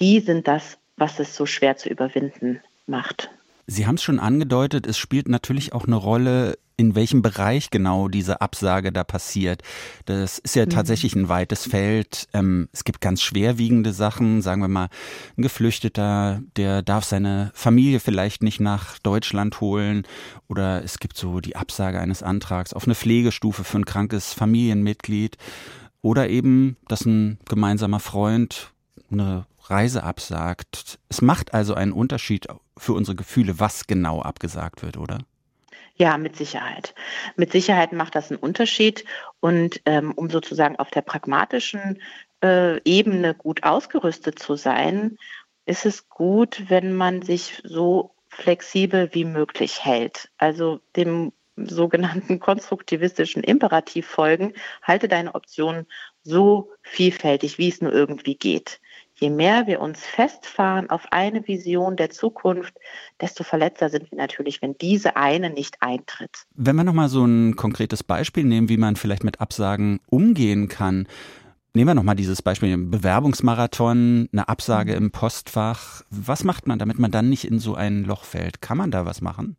die 0.00 0.20
sind 0.20 0.48
das, 0.48 0.78
was 0.96 1.18
es 1.18 1.34
so 1.34 1.46
schwer 1.46 1.76
zu 1.76 1.88
überwinden 1.88 2.62
macht. 2.86 3.30
Sie 3.66 3.86
haben 3.86 3.96
es 3.96 4.02
schon 4.02 4.18
angedeutet, 4.18 4.86
es 4.86 4.98
spielt 4.98 5.28
natürlich 5.28 5.74
auch 5.74 5.86
eine 5.86 5.96
Rolle, 5.96 6.58
in 6.78 6.94
welchem 6.94 7.22
Bereich 7.22 7.70
genau 7.70 8.06
diese 8.06 8.40
Absage 8.40 8.92
da 8.92 9.02
passiert. 9.02 9.62
Das 10.06 10.38
ist 10.38 10.54
ja 10.54 10.64
mhm. 10.64 10.70
tatsächlich 10.70 11.14
ein 11.16 11.28
weites 11.28 11.66
Feld. 11.66 12.28
Ähm, 12.32 12.68
es 12.72 12.84
gibt 12.84 13.00
ganz 13.00 13.20
schwerwiegende 13.20 13.92
Sachen, 13.92 14.40
sagen 14.42 14.62
wir 14.62 14.68
mal, 14.68 14.88
ein 15.36 15.42
Geflüchteter, 15.42 16.40
der 16.56 16.82
darf 16.82 17.04
seine 17.04 17.50
Familie 17.52 17.98
vielleicht 17.98 18.44
nicht 18.44 18.60
nach 18.60 18.98
Deutschland 19.00 19.60
holen. 19.60 20.04
Oder 20.48 20.84
es 20.84 21.00
gibt 21.00 21.16
so 21.16 21.40
die 21.40 21.56
Absage 21.56 21.98
eines 21.98 22.22
Antrags 22.22 22.72
auf 22.72 22.84
eine 22.84 22.94
Pflegestufe 22.94 23.64
für 23.64 23.78
ein 23.78 23.84
krankes 23.84 24.32
Familienmitglied. 24.32 25.36
Oder 26.00 26.30
eben, 26.30 26.76
dass 26.86 27.04
ein 27.04 27.38
gemeinsamer 27.48 27.98
Freund 27.98 28.72
eine 29.10 29.46
Reise 29.64 30.04
absagt. 30.04 31.00
Es 31.08 31.22
macht 31.22 31.54
also 31.54 31.74
einen 31.74 31.92
Unterschied 31.92 32.46
für 32.76 32.92
unsere 32.92 33.16
Gefühle, 33.16 33.58
was 33.58 33.88
genau 33.88 34.22
abgesagt 34.22 34.82
wird, 34.82 34.96
oder? 34.96 35.18
Ja, 36.00 36.16
mit 36.16 36.36
Sicherheit. 36.36 36.94
Mit 37.36 37.50
Sicherheit 37.50 37.92
macht 37.92 38.14
das 38.14 38.30
einen 38.30 38.38
Unterschied. 38.38 39.04
Und 39.40 39.80
ähm, 39.84 40.12
um 40.12 40.30
sozusagen 40.30 40.76
auf 40.76 40.90
der 40.90 41.02
pragmatischen 41.02 42.00
äh, 42.42 42.80
Ebene 42.84 43.34
gut 43.34 43.64
ausgerüstet 43.64 44.38
zu 44.38 44.54
sein, 44.54 45.18
ist 45.66 45.86
es 45.86 46.08
gut, 46.08 46.64
wenn 46.68 46.94
man 46.94 47.22
sich 47.22 47.60
so 47.64 48.14
flexibel 48.28 49.10
wie 49.12 49.24
möglich 49.24 49.84
hält. 49.84 50.30
Also 50.38 50.80
dem 50.94 51.32
sogenannten 51.56 52.38
konstruktivistischen 52.40 53.42
Imperativ 53.42 54.06
folgen, 54.06 54.54
halte 54.82 55.08
deine 55.08 55.34
Optionen 55.34 55.86
so 56.22 56.70
vielfältig, 56.82 57.58
wie 57.58 57.68
es 57.68 57.80
nur 57.80 57.92
irgendwie 57.92 58.36
geht. 58.36 58.80
Je 59.20 59.30
mehr 59.30 59.66
wir 59.66 59.80
uns 59.80 59.98
festfahren 60.00 60.90
auf 60.90 61.06
eine 61.10 61.46
Vision 61.48 61.96
der 61.96 62.10
Zukunft, 62.10 62.74
desto 63.20 63.42
verletzter 63.42 63.88
sind 63.88 64.10
wir 64.12 64.18
natürlich, 64.18 64.62
wenn 64.62 64.78
diese 64.78 65.16
eine 65.16 65.50
nicht 65.50 65.76
eintritt. 65.80 66.46
Wenn 66.54 66.76
wir 66.76 66.84
nochmal 66.84 67.08
so 67.08 67.24
ein 67.24 67.56
konkretes 67.56 68.04
Beispiel 68.04 68.44
nehmen, 68.44 68.68
wie 68.68 68.76
man 68.76 68.94
vielleicht 68.94 69.24
mit 69.24 69.40
Absagen 69.40 69.98
umgehen 70.06 70.68
kann. 70.68 71.08
Nehmen 71.74 71.90
wir 71.90 71.94
nochmal 71.94 72.16
dieses 72.16 72.42
Beispiel, 72.42 72.76
Bewerbungsmarathon, 72.76 74.28
eine 74.32 74.48
Absage 74.48 74.92
mhm. 74.92 74.98
im 74.98 75.10
Postfach. 75.10 76.02
Was 76.10 76.44
macht 76.44 76.68
man, 76.68 76.78
damit 76.78 76.98
man 77.00 77.10
dann 77.10 77.28
nicht 77.28 77.44
in 77.44 77.58
so 77.58 77.74
ein 77.74 78.04
Loch 78.04 78.24
fällt? 78.24 78.62
Kann 78.62 78.78
man 78.78 78.92
da 78.92 79.04
was 79.04 79.20
machen? 79.20 79.56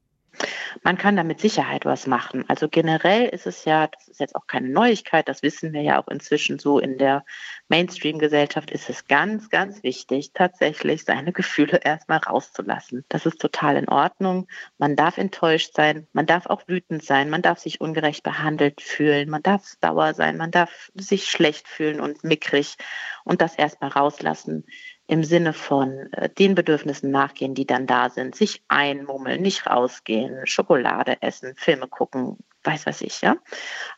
Man 0.84 0.98
kann 0.98 1.16
da 1.16 1.24
mit 1.24 1.40
Sicherheit 1.40 1.86
was 1.86 2.08
machen. 2.08 2.46
Also 2.48 2.70
generell 2.70 3.28
ist 3.28 3.48
es 3.48 3.66
ja, 3.66 3.88
das 3.88 4.08
ist 4.08 4.20
jetzt 4.20 4.36
auch 4.36 4.48
keine 4.48 4.70
Neuigkeit, 4.70 5.28
das 5.28 5.44
wissen 5.44 5.74
wir 5.74 5.82
ja 5.82 6.02
auch 6.02 6.08
inzwischen 6.08 6.60
so 6.60 6.80
in 6.80 6.98
der 6.98 7.26
Mainstream-Gesellschaft 7.68 8.72
ist 8.72 8.90
es 8.90 9.08
ganz, 9.08 9.50
ganz 9.50 9.84
wichtig, 9.84 10.32
tatsächlich 10.34 11.06
seine 11.06 11.32
Gefühle 11.34 11.80
erstmal 11.84 12.20
rauszulassen. 12.20 13.06
Das 13.10 13.26
ist 13.26 13.40
total 13.40 13.78
in 13.78 13.90
Ordnung. 13.90 14.48
Man 14.78 14.96
darf 14.96 15.18
enttäuscht 15.18 15.76
sein, 15.76 16.08
man 16.14 16.26
darf 16.26 16.48
auch 16.48 16.68
wütend 16.68 17.04
sein, 17.04 17.30
man 17.30 17.42
darf 17.42 17.60
sich 17.60 17.82
ungerecht 17.82 18.24
behandelt 18.24 18.82
fühlen, 18.82 19.30
man 19.30 19.44
darf 19.44 19.64
sauer 19.82 20.14
sein, 20.14 20.38
man 20.38 20.52
darf 20.52 20.92
sich 20.96 21.30
schlecht 21.30 21.68
fühlen 21.68 22.00
und 22.00 22.24
mickrig 22.24 22.76
und 23.24 23.42
das 23.42 23.56
erstmal 23.56 23.92
rauslassen 23.92 24.66
im 25.10 25.24
Sinne 25.24 25.54
von 25.54 26.14
äh, 26.14 26.30
den 26.30 26.54
Bedürfnissen 26.54 27.10
nachgehen, 27.10 27.56
die 27.56 27.66
dann 27.66 27.88
da 27.88 28.12
sind, 28.12 28.36
sich 28.36 28.62
einmummeln, 28.68 29.42
nicht 29.42 29.66
rausgehen, 29.66 30.46
Schokolade 30.46 31.18
essen, 31.24 31.56
Filme 31.56 31.88
gucken, 31.88 32.38
weiß 32.64 32.86
was 32.86 33.02
ich, 33.02 33.22
ja. 33.22 33.38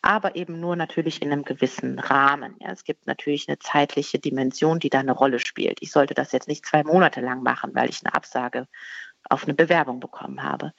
Aber 0.02 0.38
eben 0.38 0.62
nur 0.62 0.78
natürlich 0.78 1.22
in 1.22 1.30
einem 1.30 1.44
gewissen 1.44 2.00
Rahmen. 2.00 2.56
Ja. 2.60 2.72
Es 2.72 2.86
gibt 2.86 3.08
natürlich 3.08 3.50
eine 3.50 3.60
zeitliche 3.60 4.20
Dimension, 4.20 4.80
die 4.80 4.90
da 4.90 5.00
eine 5.00 5.12
Rolle 5.12 5.40
spielt. 5.40 5.80
Ich 5.82 5.92
sollte 5.92 6.14
das 6.14 6.32
jetzt 6.32 6.48
nicht 6.48 6.66
zwei 6.66 6.86
Monate 6.86 7.20
lang 7.20 7.44
machen, 7.44 7.76
weil 7.76 7.90
ich 7.90 8.06
eine 8.06 8.16
Absage 8.16 8.68
auf 9.30 9.44
eine 9.44 9.54
Bewerbung 9.54 10.00
bekommen 10.00 10.42
habe. 10.42 10.74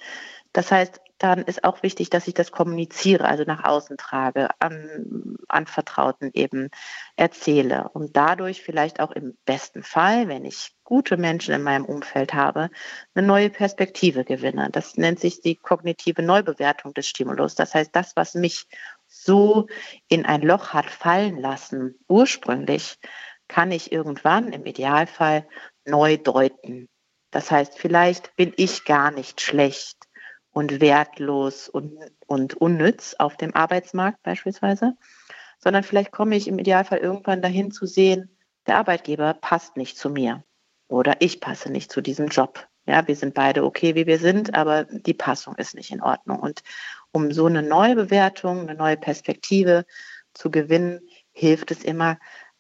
Das 0.53 0.71
heißt, 0.71 1.01
dann 1.23 1.43
ist 1.43 1.63
auch 1.63 1.83
wichtig, 1.85 2.11
dass 2.11 2.27
ich 2.27 2.35
das 2.35 2.51
kommuniziere, 2.51 3.27
also 3.27 3.45
nach 3.45 3.63
außen 3.63 3.97
trage, 3.97 4.49
an, 4.59 5.37
an 5.49 5.67
Vertrauten 5.67 6.31
eben 6.35 6.69
erzähle 7.15 7.89
und 7.93 8.17
dadurch 8.17 8.63
vielleicht 8.63 8.99
auch 8.99 9.13
im 9.13 9.39
besten 9.45 9.85
Fall, 9.85 10.27
wenn 10.27 10.45
ich 10.45 10.75
gute 10.83 11.17
Menschen 11.17 11.55
in 11.55 11.63
meinem 11.63 11.85
Umfeld 11.85 12.35
habe, 12.35 12.71
eine 13.15 13.27
neue 13.27 13.51
Perspektive 13.51 14.25
gewinne. 14.25 14.69
Das 14.73 14.97
nennt 14.97 15.21
sich 15.21 15.41
die 15.41 15.55
kognitive 15.55 16.23
Neubewertung 16.23 16.93
des 16.93 17.07
Stimulus. 17.07 17.55
Das 17.55 17.75
heißt, 17.75 17.95
das, 17.95 18.17
was 18.17 18.35
mich 18.35 18.67
so 19.07 19.69
in 20.09 20.27
ein 20.27 20.43
Loch 20.43 20.71
hat 20.71 20.91
fallen 20.91 21.39
lassen, 21.39 21.95
ursprünglich, 22.09 22.99
kann 23.47 23.71
ich 23.71 23.93
irgendwann 23.93 24.53
im 24.53 24.67
Idealfall 24.67 25.47
neu 25.85 26.17
deuten. 26.17 26.89
Das 27.31 27.51
heißt, 27.51 27.79
vielleicht 27.79 28.35
bin 28.35 28.53
ich 28.57 28.85
gar 28.85 29.11
nicht 29.13 29.41
schlecht 29.41 30.09
und 30.53 30.81
wertlos 30.81 31.69
und, 31.69 31.99
und 32.27 32.55
unnütz 32.55 33.15
auf 33.19 33.37
dem 33.37 33.55
Arbeitsmarkt 33.55 34.23
beispielsweise, 34.23 34.97
sondern 35.59 35.83
vielleicht 35.83 36.13
komme 36.13 36.37
ich 36.37 36.49
im 36.49 36.59
Idealfall 36.59 36.99
irgendwann 36.99 37.43
dahin 37.43 37.71
zu 37.71 37.87
sehen, 37.87 38.37
der 38.67 38.77
Arbeitgeber 38.77 39.35
passt 39.35 39.77
nicht 39.77 39.97
zu 39.97 40.11
mir 40.11 40.45
oder 40.89 41.17
ich 41.21 41.41
passe 41.41 41.71
nicht 41.71 41.91
zu 41.91 42.01
diesem 42.01 42.29
Job. 42.29 42.67
Ja, 42.87 43.07
wir 43.07 43.17
sind 43.17 43.35
beide 43.35 43.65
okay, 43.65 43.95
wie 43.95 44.07
wir 44.07 44.19
sind, 44.19 44.55
aber 44.55 44.85
die 44.85 45.15
Passung 45.15 45.55
ist 45.57 45.75
nicht 45.75 45.93
in 45.93 46.03
Ordnung. 46.03 46.41
Und 46.41 46.63
um 47.13 47.31
so 47.33 47.47
eine 47.47 47.63
neue 47.63 47.95
Bewertung, 47.95 48.61
eine 48.61 48.75
neue 48.75 48.97
Perspektive 48.97 49.87
zu 50.35 50.51
gewinnen, 50.51 51.01
hilft 51.33 51.71
es 51.71 51.85
immer 51.85 52.19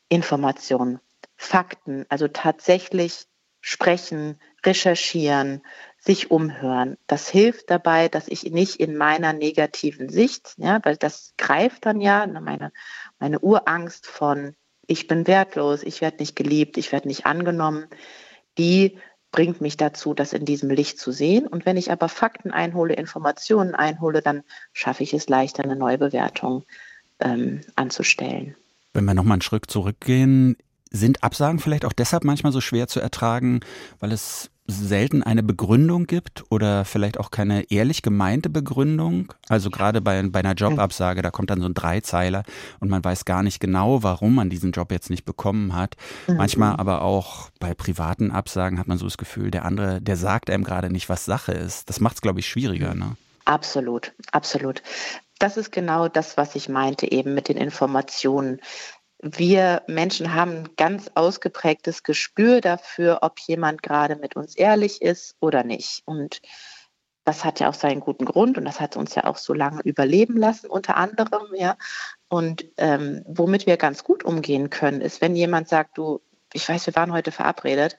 Informationen, 0.08 1.00
Fakten, 1.37 2.06
also 2.08 2.28
tatsächlich 2.28 3.26
sprechen, 3.61 4.38
recherchieren, 4.64 5.62
sich 6.04 6.32
umhören. 6.32 6.97
Das 7.06 7.28
hilft 7.28 7.71
dabei, 7.71 8.09
dass 8.09 8.26
ich 8.26 8.50
nicht 8.50 8.80
in 8.80 8.97
meiner 8.97 9.32
negativen 9.32 10.09
Sicht, 10.09 10.54
ja, 10.56 10.80
weil 10.82 10.97
das 10.97 11.35
greift 11.38 11.87
dann 11.87 12.00
ja 12.00 12.26
meine, 12.26 12.73
meine 13.21 13.38
Urangst 13.38 14.06
von 14.06 14.56
ich 14.88 15.06
bin 15.06 15.28
wertlos, 15.28 15.85
ich 15.85 16.00
werde 16.00 16.16
nicht 16.18 16.35
geliebt, 16.35 16.76
ich 16.76 16.90
werde 16.90 17.06
nicht 17.06 17.25
angenommen, 17.25 17.87
die 18.59 18.99
bringt 19.30 19.61
mich 19.61 19.76
dazu, 19.76 20.12
das 20.12 20.32
in 20.32 20.44
diesem 20.44 20.71
Licht 20.71 20.99
zu 20.99 21.12
sehen. 21.12 21.47
Und 21.47 21.64
wenn 21.66 21.76
ich 21.76 21.92
aber 21.92 22.09
Fakten 22.09 22.50
einhole, 22.50 22.94
Informationen 22.94 23.76
einhole, 23.76 24.23
dann 24.23 24.42
schaffe 24.73 25.04
ich 25.04 25.14
es 25.14 25.28
leichter, 25.28 25.62
eine 25.62 25.76
neue 25.76 25.99
Bewertung 25.99 26.64
ähm, 27.21 27.61
anzustellen. 27.76 28.56
Wenn 28.92 29.04
wir 29.04 29.14
nochmal 29.14 29.37
einen 29.37 29.42
Schritt 29.42 29.71
zurückgehen, 29.71 30.56
sind 30.90 31.23
Absagen 31.23 31.61
vielleicht 31.61 31.85
auch 31.85 31.94
deshalb 31.94 32.25
manchmal 32.25 32.52
so 32.52 32.61
schwer 32.61 32.88
zu 32.88 33.00
ertragen, 33.00 33.61
weil 34.00 34.12
es 34.12 34.50
selten 34.66 35.23
eine 35.23 35.42
Begründung 35.42 36.07
gibt 36.07 36.45
oder 36.50 36.85
vielleicht 36.85 37.19
auch 37.19 37.31
keine 37.31 37.71
ehrlich 37.71 38.02
gemeinte 38.02 38.49
Begründung. 38.49 39.33
Also 39.49 39.71
gerade 39.71 40.00
bei, 40.00 40.23
bei 40.23 40.40
einer 40.40 40.54
Jobabsage, 40.54 41.23
da 41.23 41.31
kommt 41.31 41.50
dann 41.50 41.61
so 41.61 41.66
ein 41.66 41.75
Dreizeiler 41.75 42.45
und 42.81 42.88
man 42.88 43.04
weiß 43.04 43.25
gar 43.25 43.42
nicht 43.42 43.61
genau, 43.61 44.02
warum 44.02 44.35
man 44.35 44.50
diesen 44.50 44.73
Job 44.73 44.92
jetzt 44.92 45.11
nicht 45.11 45.25
bekommen 45.25 45.75
hat. 45.75 45.97
Mhm. 46.26 46.37
Manchmal 46.37 46.76
aber 46.76 47.02
auch 47.02 47.50
bei 47.59 47.75
privaten 47.75 48.31
Absagen 48.31 48.78
hat 48.78 48.88
man 48.88 48.99
so 48.99 49.07
das 49.07 49.19
Gefühl, 49.19 49.50
der 49.50 49.64
andere, 49.64 50.00
der 50.00 50.16
sagt 50.16 50.50
einem 50.50 50.64
gerade 50.64 50.90
nicht, 50.90 51.09
was 51.09 51.25
Sache 51.25 51.52
ist. 51.52 51.88
Das 51.88 52.00
macht 52.00 52.16
es, 52.16 52.23
glaube 52.23 52.40
ich, 52.40 52.49
schwieriger. 52.49 52.95
Ne? 52.95 53.16
Absolut, 53.45 54.12
absolut. 54.31 54.83
Das 55.38 55.57
ist 55.57 55.73
genau 55.73 56.07
das, 56.07 56.37
was 56.37 56.54
ich 56.54 56.69
meinte 56.69 57.11
eben 57.11 57.35
mit 57.35 57.49
den 57.49 57.57
Informationen. 57.57 58.61
Wir 59.23 59.83
Menschen 59.87 60.35
haben 60.35 60.50
ein 60.50 60.69
ganz 60.76 61.09
ausgeprägtes 61.14 62.02
Gespür 62.02 62.61
dafür, 62.61 63.21
ob 63.23 63.38
jemand 63.38 63.81
gerade 63.81 64.17
mit 64.17 64.35
uns 64.35 64.57
ehrlich 64.57 65.00
ist 65.00 65.37
oder 65.38 65.62
nicht. 65.62 66.02
Und 66.07 66.43
das 67.25 67.45
hat 67.45 67.61
ja 67.61 67.69
auch 67.69 67.75
seinen 67.75 68.00
guten 68.00 68.25
Grund 68.25 68.59
und 68.59 68.64
das 68.64 68.81
hat 68.81 68.97
uns 68.97 69.14
ja 69.14 69.25
auch 69.25 69.37
so 69.37 69.55
lange 69.55 69.81
überleben 69.85 70.37
lassen, 70.37 70.69
unter 70.69 70.97
anderem, 70.97 71.55
ja. 71.55 71.76
Und 72.29 72.64
ähm, 72.79 73.23
womit 73.26 73.67
wir 73.67 73.76
ganz 73.76 74.02
gut 74.02 74.25
umgehen 74.25 74.71
können, 74.71 75.00
ist, 75.00 75.21
wenn 75.21 75.37
jemand 75.37 75.69
sagt, 75.69 75.99
du, 75.99 76.21
ich 76.52 76.69
weiß, 76.69 76.87
wir 76.87 76.97
waren 76.97 77.12
heute 77.12 77.31
verabredet, 77.31 77.99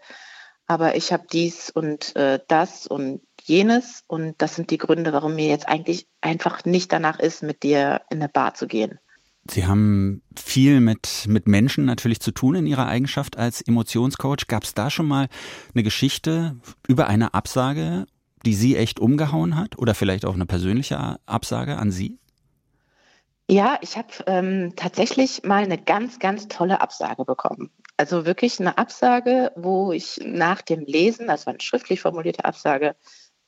aber 0.68 0.96
ich 0.96 1.14
habe 1.14 1.26
dies 1.32 1.70
und 1.70 2.16
äh, 2.18 2.40
das 2.50 2.86
und 2.86 3.22
jenes 3.42 4.04
und 4.08 4.42
das 4.42 4.56
sind 4.56 4.72
die 4.72 4.78
Gründe, 4.78 5.14
warum 5.14 5.36
mir 5.36 5.48
jetzt 5.48 5.70
eigentlich 5.70 6.06
einfach 6.20 6.66
nicht 6.66 6.92
danach 6.92 7.20
ist, 7.20 7.44
mit 7.44 7.64
dir 7.64 8.02
in 8.10 8.18
eine 8.22 8.30
Bar 8.30 8.56
zu 8.56 8.68
gehen. 8.68 9.00
Sie 9.50 9.68
haben 9.68 10.22
viel 10.38 10.80
mit, 10.80 11.26
mit 11.28 11.48
Menschen 11.48 11.86
natürlich 11.86 12.22
zu 12.22 12.32
tun 12.32 12.56
in 12.56 12.66
Ihrer 12.66 12.88
Eigenschaft 12.88 13.38
als 13.38 13.62
Emotionscoach. 13.62 14.48
Gab 14.48 14.64
es 14.64 14.74
da 14.74 14.90
schon 14.90 15.06
mal 15.06 15.28
eine 15.74 15.84
Geschichte 15.84 16.56
über 16.88 17.08
eine 17.08 17.34
Absage 17.34 18.06
die 18.46 18.54
Sie 18.54 18.76
echt 18.76 19.00
umgehauen 19.00 19.56
hat? 19.58 19.78
Oder 19.78 19.96
vielleicht 19.96 20.26
auch 20.26 20.34
eine 20.34 20.46
persönliche 20.46 21.18
Absage 21.26 21.78
an 21.78 21.92
Sie? 21.92 22.20
Ja, 23.50 23.78
ich 23.82 23.98
habe 23.98 24.08
ähm, 24.28 24.74
tatsächlich 24.76 25.44
mal 25.44 25.64
eine 25.64 25.78
ganz, 25.78 26.20
ganz 26.20 26.48
tolle 26.48 26.82
Absage 26.82 27.26
bekommen. 27.26 27.72
Also 27.98 28.26
wirklich 28.26 28.60
eine 28.60 28.78
Absage, 28.78 29.52
wo 29.56 29.92
ich 29.92 30.20
nach 30.24 30.62
dem 30.62 30.82
Lesen, 30.86 31.28
das 31.28 31.46
war 31.46 31.52
eine 31.52 31.62
schriftlich 31.62 32.02
formulierte 32.02 32.46
Absage, 32.46 32.96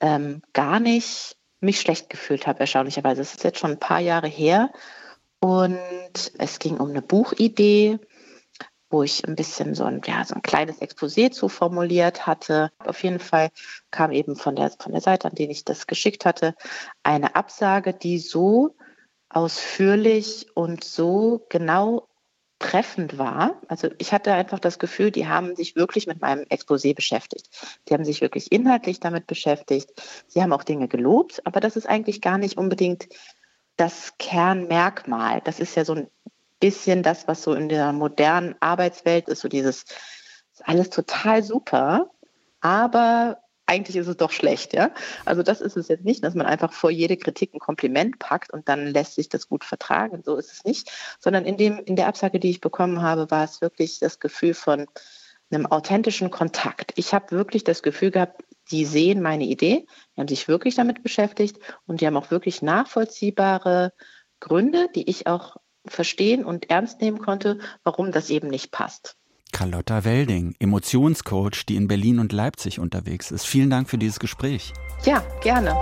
ähm, 0.02 0.42
gar 0.54 0.80
nicht 0.80 1.38
mich 1.62 1.80
schlecht 1.80 2.10
gefühlt 2.10 2.46
habe, 2.46 2.60
erstaunlicherweise. 2.60 3.22
Es 3.22 3.34
ist 3.34 3.44
jetzt 3.44 3.60
schon 3.60 3.72
ein 3.72 3.80
paar 3.80 4.02
Jahre 4.02 4.28
her 4.28 4.70
und 5.40 5.80
es 6.38 6.60
ging 6.60 6.78
um 6.78 6.90
eine 6.90 7.02
Buchidee 7.02 8.00
wo 8.90 9.04
ich 9.04 9.28
ein 9.28 9.36
bisschen 9.36 9.76
so 9.76 9.84
ein, 9.84 10.02
ja, 10.06 10.24
so 10.24 10.36
ein 10.36 10.42
kleines 10.42 10.82
Exposé 10.82 11.32
zu 11.32 11.50
formuliert 11.50 12.28
hatte. 12.28 12.72
Auf 12.80 13.04
jeden 13.04 13.20
Fall 13.20 13.50
kam 13.92 14.12
eben 14.12 14.36
von 14.36 14.56
der, 14.56 14.72
von 14.72 14.92
der 14.92 15.02
Seite, 15.02 15.28
an 15.28 15.36
den 15.36 15.50
ich 15.50 15.66
das 15.66 15.88
geschickt 15.88 16.26
hatte, 16.26 16.56
eine 17.04 17.36
Absage, 17.36 17.94
die 17.94 18.20
so 18.20 18.76
ausführlich 19.28 20.48
und 20.54 20.84
so 20.84 21.46
genau 21.50 22.08
treffend 22.60 23.18
war. 23.18 23.62
Also 23.68 23.90
ich 23.98 24.14
hatte 24.14 24.34
einfach 24.34 24.60
das 24.60 24.80
Gefühl, 24.80 25.12
die 25.12 25.28
haben 25.28 25.56
sich 25.56 25.76
wirklich 25.76 26.08
mit 26.08 26.22
meinem 26.22 26.46
Exposé 26.46 26.96
beschäftigt. 26.96 27.50
Die 27.90 27.94
haben 27.94 28.06
sich 28.06 28.22
wirklich 28.22 28.52
inhaltlich 28.52 29.02
damit 29.02 29.28
beschäftigt. 29.28 29.92
Sie 30.28 30.42
haben 30.42 30.54
auch 30.54 30.64
Dinge 30.64 30.88
gelobt, 30.88 31.46
aber 31.46 31.60
das 31.60 31.76
ist 31.76 31.88
eigentlich 31.88 32.22
gar 32.22 32.38
nicht 32.38 32.58
unbedingt 32.58 33.10
das 33.78 34.14
Kernmerkmal. 34.18 35.42
Das 35.44 35.60
ist 35.60 35.76
ja 35.76 35.86
so 35.86 35.94
ein 35.94 36.08
bisschen 36.60 37.04
das, 37.04 37.28
was 37.28 37.44
so 37.44 37.54
in 37.54 37.70
der 37.70 37.92
modernen 37.94 38.56
Arbeitswelt 38.60 39.28
ist, 39.28 39.42
so 39.42 39.48
dieses, 39.48 39.86
ist 40.54 40.68
alles 40.68 40.90
total 40.90 41.44
super, 41.44 42.10
aber 42.62 43.40
eigentlich 43.68 43.96
ist 43.96 44.08
es 44.08 44.18
doch 44.18 44.32
schlecht, 44.32 44.74
ja. 44.74 44.92
Also 45.26 45.42
das 45.44 45.60
ist 45.60 45.76
es 45.76 45.88
jetzt 45.88 46.06
nicht, 46.06 46.24
dass 46.24 46.36
man 46.36 46.46
einfach 46.46 46.72
vor 46.72 46.92
jede 46.92 47.18
Kritik 47.18 47.54
ein 47.54 47.60
Kompliment 47.60 48.20
packt 48.20 48.54
und 48.54 48.70
dann 48.70 48.88
lässt 48.88 49.16
sich 49.16 49.28
das 49.28 49.50
gut 49.50 49.64
vertragen. 49.64 50.22
So 50.24 50.36
ist 50.38 50.52
es 50.52 50.64
nicht, 50.64 50.92
sondern 51.20 51.46
in 51.46 51.58
dem, 51.58 51.80
in 51.80 51.96
der 51.96 52.08
Absage, 52.08 52.40
die 52.40 52.52
ich 52.52 52.62
bekommen 52.62 53.02
habe, 53.02 53.30
war 53.32 53.44
es 53.44 53.62
wirklich 53.62 54.00
das 54.00 54.20
Gefühl 54.20 54.54
von 54.54 54.86
einem 55.52 55.66
authentischen 55.66 56.32
Kontakt. 56.32 56.94
Ich 56.96 57.14
habe 57.14 57.32
wirklich 57.32 57.64
das 57.64 57.82
Gefühl 57.82 58.12
gehabt, 58.12 58.44
die 58.72 58.86
sehen 58.86 59.22
meine 59.22 59.46
Idee, 59.46 59.86
die 60.16 60.22
haben 60.22 60.28
sich 60.28 60.48
wirklich 60.48 60.76
damit 60.76 61.04
beschäftigt 61.04 61.60
und 61.86 62.02
die 62.02 62.08
haben 62.08 62.18
auch 62.18 62.32
wirklich 62.32 62.62
nachvollziehbare 62.62 63.94
Gründe, 64.40 64.90
die 64.96 65.10
ich 65.10 65.28
auch 65.28 65.58
verstehen 65.86 66.44
und 66.46 66.70
ernst 66.70 67.02
nehmen 67.02 67.20
konnte, 67.20 67.60
warum 67.84 68.12
das 68.12 68.30
eben 68.30 68.48
nicht 68.48 68.72
passt. 68.72 69.16
Carlotta 69.52 70.04
Welding, 70.04 70.56
Emotionscoach, 70.60 71.66
die 71.70 71.76
in 71.76 71.88
Berlin 71.88 72.20
und 72.20 72.34
Leipzig 72.34 72.80
unterwegs 72.80 73.32
ist. 73.32 73.46
Vielen 73.46 73.70
Dank 73.70 73.90
für 73.90 73.98
dieses 73.98 74.20
Gespräch. 74.20 74.74
Ja, 75.06 75.24
gerne. 75.42 75.76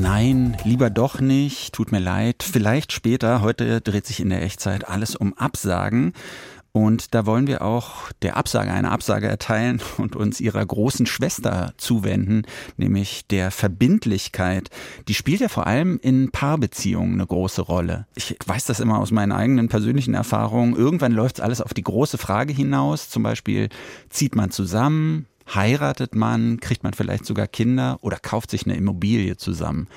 Nein, 0.00 0.56
lieber 0.62 0.90
doch 0.90 1.20
nicht, 1.20 1.72
tut 1.72 1.90
mir 1.90 1.98
leid, 1.98 2.44
vielleicht 2.44 2.92
später. 2.92 3.40
Heute 3.40 3.80
dreht 3.80 4.06
sich 4.06 4.20
in 4.20 4.30
der 4.30 4.42
Echtzeit 4.42 4.86
alles 4.88 5.16
um 5.16 5.34
Absagen. 5.34 6.12
Und 6.70 7.14
da 7.14 7.26
wollen 7.26 7.48
wir 7.48 7.62
auch 7.62 8.12
der 8.22 8.36
Absage 8.36 8.70
eine 8.70 8.92
Absage 8.92 9.26
erteilen 9.26 9.82
und 9.98 10.14
uns 10.14 10.40
ihrer 10.40 10.64
großen 10.64 11.06
Schwester 11.06 11.72
zuwenden, 11.78 12.42
nämlich 12.76 13.26
der 13.26 13.50
Verbindlichkeit. 13.50 14.70
Die 15.08 15.14
spielt 15.14 15.40
ja 15.40 15.48
vor 15.48 15.66
allem 15.66 15.98
in 16.00 16.30
Paarbeziehungen 16.30 17.14
eine 17.14 17.26
große 17.26 17.62
Rolle. 17.62 18.06
Ich 18.14 18.36
weiß 18.46 18.66
das 18.66 18.78
immer 18.78 19.00
aus 19.00 19.10
meinen 19.10 19.32
eigenen 19.32 19.68
persönlichen 19.68 20.14
Erfahrungen. 20.14 20.76
Irgendwann 20.76 21.12
läuft 21.12 21.40
alles 21.40 21.60
auf 21.60 21.74
die 21.74 21.82
große 21.82 22.18
Frage 22.18 22.52
hinaus. 22.52 23.08
Zum 23.08 23.24
Beispiel, 23.24 23.68
zieht 24.10 24.36
man 24.36 24.52
zusammen? 24.52 25.26
Heiratet 25.54 26.14
man, 26.14 26.60
kriegt 26.60 26.82
man 26.82 26.92
vielleicht 26.92 27.24
sogar 27.24 27.46
Kinder 27.46 27.98
oder 28.02 28.18
kauft 28.18 28.50
sich 28.50 28.66
eine 28.66 28.76
Immobilie 28.76 29.36
zusammen. 29.36 29.88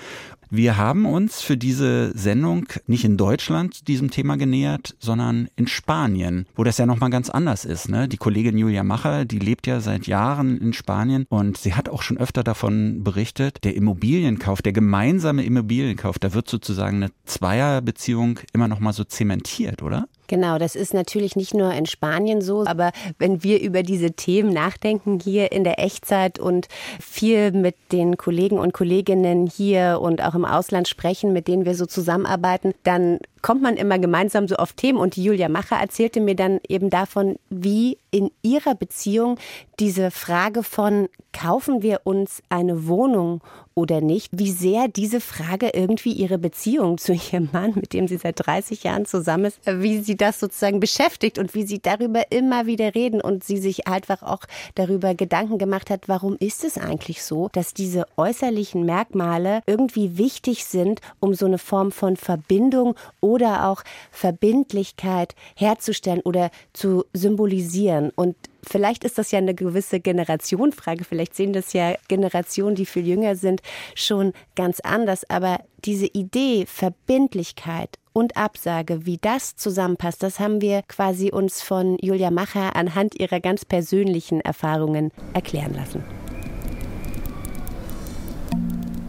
Wir 0.53 0.75
haben 0.75 1.05
uns 1.05 1.41
für 1.41 1.55
diese 1.55 2.11
Sendung 2.13 2.65
nicht 2.85 3.05
in 3.05 3.15
Deutschland 3.15 3.87
diesem 3.87 4.11
Thema 4.11 4.35
genähert, 4.35 4.97
sondern 4.99 5.47
in 5.55 5.65
Spanien, 5.65 6.45
wo 6.57 6.65
das 6.65 6.77
ja 6.77 6.85
nochmal 6.85 7.09
ganz 7.09 7.29
anders 7.29 7.63
ist. 7.63 7.87
Ne? 7.87 8.09
Die 8.09 8.17
Kollegin 8.17 8.57
Julia 8.57 8.83
Macher, 8.83 9.23
die 9.23 9.39
lebt 9.39 9.65
ja 9.65 9.79
seit 9.79 10.07
Jahren 10.07 10.57
in 10.57 10.73
Spanien 10.73 11.25
und 11.29 11.57
sie 11.57 11.73
hat 11.73 11.87
auch 11.87 12.01
schon 12.01 12.17
öfter 12.17 12.43
davon 12.43 13.01
berichtet, 13.01 13.63
der 13.63 13.77
Immobilienkauf, 13.77 14.61
der 14.61 14.73
gemeinsame 14.73 15.45
Immobilienkauf, 15.45 16.19
da 16.19 16.33
wird 16.33 16.49
sozusagen 16.49 16.97
eine 16.97 17.11
Zweierbeziehung 17.23 18.41
immer 18.51 18.67
nochmal 18.67 18.91
so 18.91 19.05
zementiert, 19.05 19.81
oder? 19.81 20.09
Genau, 20.31 20.57
das 20.57 20.77
ist 20.77 20.93
natürlich 20.93 21.35
nicht 21.35 21.53
nur 21.53 21.73
in 21.73 21.85
Spanien 21.85 22.39
so, 22.39 22.65
aber 22.65 22.93
wenn 23.19 23.43
wir 23.43 23.59
über 23.59 23.83
diese 23.83 24.13
Themen 24.13 24.53
nachdenken 24.53 25.19
hier 25.19 25.51
in 25.51 25.65
der 25.65 25.77
Echtzeit 25.77 26.39
und 26.39 26.69
viel 27.01 27.51
mit 27.51 27.75
den 27.91 28.15
Kollegen 28.15 28.57
und 28.57 28.71
Kolleginnen 28.71 29.45
hier 29.45 29.99
und 30.01 30.23
auch 30.23 30.33
im 30.33 30.45
Ausland 30.45 30.87
sprechen, 30.87 31.33
mit 31.33 31.49
denen 31.49 31.65
wir 31.65 31.75
so 31.75 31.85
zusammenarbeiten, 31.85 32.73
dann 32.83 33.19
kommt 33.41 33.62
man 33.62 33.77
immer 33.77 33.99
gemeinsam 33.99 34.47
so 34.47 34.56
auf 34.56 34.73
Themen. 34.73 34.99
Und 34.99 35.17
Julia 35.17 35.49
Macher 35.49 35.77
erzählte 35.77 36.21
mir 36.21 36.36
dann 36.36 36.60
eben 36.67 36.89
davon, 36.89 37.38
wie 37.49 37.97
in 38.12 38.30
ihrer 38.41 38.75
Beziehung 38.75 39.38
diese 39.80 40.12
Frage 40.12 40.63
von, 40.63 41.08
kaufen 41.34 41.82
wir 41.82 42.01
uns 42.04 42.43
eine 42.49 42.88
Wohnung 42.88 43.41
oder 43.73 44.01
nicht, 44.01 44.32
wie 44.38 44.51
sehr 44.51 44.88
diese 44.89 45.21
Frage 45.21 45.71
irgendwie 45.73 46.12
ihre 46.12 46.38
Beziehung 46.38 46.97
zu 46.97 47.13
ihrem 47.13 47.49
Mann, 47.54 47.73
mit 47.75 47.93
dem 47.93 48.08
sie 48.08 48.17
seit 48.17 48.45
30 48.45 48.84
Jahren 48.84 49.06
zusammen 49.06 49.45
ist, 49.45 49.60
wie 49.65 49.99
sie 49.99 50.17
das 50.17 50.39
sozusagen 50.39 50.80
beschäftigt 50.80 51.39
und 51.39 51.56
wie 51.56 51.63
sie 51.63 51.80
darüber 51.80 52.32
immer 52.32 52.65
wieder 52.65 52.93
reden 52.95 53.21
und 53.21 53.43
sie 53.43 53.58
sich 53.58 53.88
einfach 53.88 54.23
auch 54.23 54.41
darüber 54.75 55.15
Gedanken 55.15 55.58
gemacht 55.58 55.89
hat, 55.89 56.08
warum 56.08 56.36
ist 56.38 56.63
es 56.63 56.77
eigentlich 56.77 57.23
so, 57.23 57.49
dass 57.54 57.73
diese 57.73 58.06
äußerlichen 58.17 58.86
Merkmale 58.86 59.62
irgendwie 59.65 60.17
wichtig 60.17 60.65
sind, 60.65 60.99
um 61.19 61.34
so 61.34 61.45
eine 61.45 61.58
Form 61.58 61.91
von 61.91 62.17
Verbindung 62.17 62.95
auch 63.39 63.83
Verbindlichkeit 64.11 65.35
herzustellen 65.55 66.21
oder 66.21 66.51
zu 66.73 67.05
symbolisieren. 67.13 68.11
Und 68.15 68.35
Vielleicht 68.63 69.03
ist 69.03 69.17
das 69.17 69.31
ja 69.31 69.39
eine 69.39 69.55
gewisse 69.55 69.99
Generationfrage. 69.99 71.03
Vielleicht 71.03 71.35
sehen 71.35 71.53
das 71.53 71.73
ja 71.73 71.95
Generationen, 72.07 72.75
die 72.75 72.85
viel 72.85 73.07
jünger 73.07 73.35
sind, 73.35 73.61
schon 73.95 74.33
ganz 74.55 74.79
anders. 74.81 75.27
Aber 75.29 75.61
diese 75.83 76.05
Idee, 76.05 76.65
Verbindlichkeit 76.67 77.97
und 78.13 78.37
Absage, 78.37 79.05
wie 79.05 79.17
das 79.17 79.55
zusammenpasst, 79.55 80.21
das 80.21 80.39
haben 80.39 80.61
wir 80.61 80.83
quasi 80.83 81.31
uns 81.31 81.61
von 81.61 81.97
Julia 82.01 82.29
Macher 82.29 82.75
anhand 82.75 83.19
ihrer 83.19 83.39
ganz 83.39 83.65
persönlichen 83.65 84.41
Erfahrungen 84.41 85.11
erklären 85.33 85.73
lassen. 85.73 86.03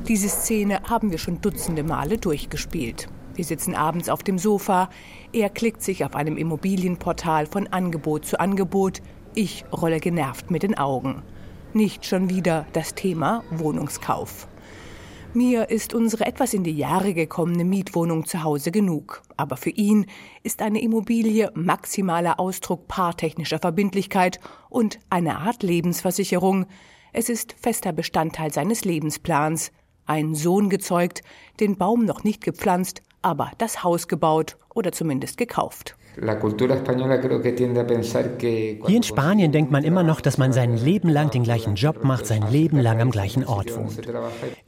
Diese 0.08 0.28
Szene 0.28 0.82
haben 0.88 1.11
wir 1.11 1.18
schon 1.18 1.40
dutzende 1.40 1.85
Male 1.85 2.18
durchgespielt. 2.18 3.08
Wir 3.35 3.45
sitzen 3.45 3.75
abends 3.75 4.09
auf 4.09 4.23
dem 4.23 4.38
Sofa, 4.38 4.90
er 5.33 5.49
klickt 5.49 5.83
sich 5.83 6.05
auf 6.05 6.14
einem 6.14 6.37
Immobilienportal 6.37 7.47
von 7.47 7.66
Angebot 7.68 8.27
zu 8.27 8.38
Angebot, 8.38 9.01
ich 9.35 9.64
rolle 9.73 10.01
genervt 10.01 10.51
mit 10.51 10.62
den 10.62 10.77
Augen. 10.77 11.23
Nicht 11.73 12.05
schon 12.05 12.29
wieder 12.29 12.66
das 12.75 12.95
Thema 12.95 13.42
Wohnungskauf. 13.51 14.49
Mir 15.35 15.71
ist 15.71 15.95
unsere 15.95 16.27
etwas 16.27 16.53
in 16.53 16.62
die 16.62 16.77
Jahre 16.77 17.14
gekommene 17.14 17.64
Mietwohnung 17.64 18.27
zu 18.27 18.42
Hause 18.42 18.71
genug. 18.71 19.23
Aber 19.38 19.57
für 19.57 19.71
ihn 19.71 20.05
ist 20.42 20.61
eine 20.61 20.83
Immobilie 20.83 21.51
maximaler 21.55 22.38
Ausdruck 22.38 22.87
paartechnischer 22.87 23.59
Verbindlichkeit 23.59 24.40
und 24.68 24.99
eine 25.09 25.38
Art 25.38 25.62
Lebensversicherung. 25.62 26.66
Es 27.14 27.31
ist 27.31 27.57
fester 27.59 27.95
Bestandteil 27.95 28.53
seines 28.53 28.85
Lebensplans. 28.85 29.73
einen 30.05 30.35
Sohn 30.35 30.68
gezeugt, 30.68 31.23
den 31.61 31.79
Baum 31.79 32.05
noch 32.05 32.25
nicht 32.25 32.42
gepflanzt, 32.42 33.03
aber 33.22 33.50
das 33.58 33.82
Haus 33.82 34.08
gebaut 34.08 34.56
oder 34.74 34.92
zumindest 34.92 35.37
gekauft. 35.37 35.96
Hier 38.46 38.96
in 38.96 39.02
Spanien 39.02 39.50
denkt 39.50 39.70
man 39.70 39.82
immer 39.82 40.02
noch, 40.02 40.20
dass 40.20 40.37
man 40.37 40.52
sein 40.52 40.76
Leben 40.76 41.08
lang 41.08 41.30
den 41.30 41.42
gleichen 41.42 41.74
Job 41.74 42.04
macht, 42.04 42.26
sein 42.26 42.42
Leben 42.50 42.78
lang 42.78 43.00
am 43.00 43.11
gleichen 43.11 43.46
Ort 43.46 43.74
wohnt. 43.74 44.02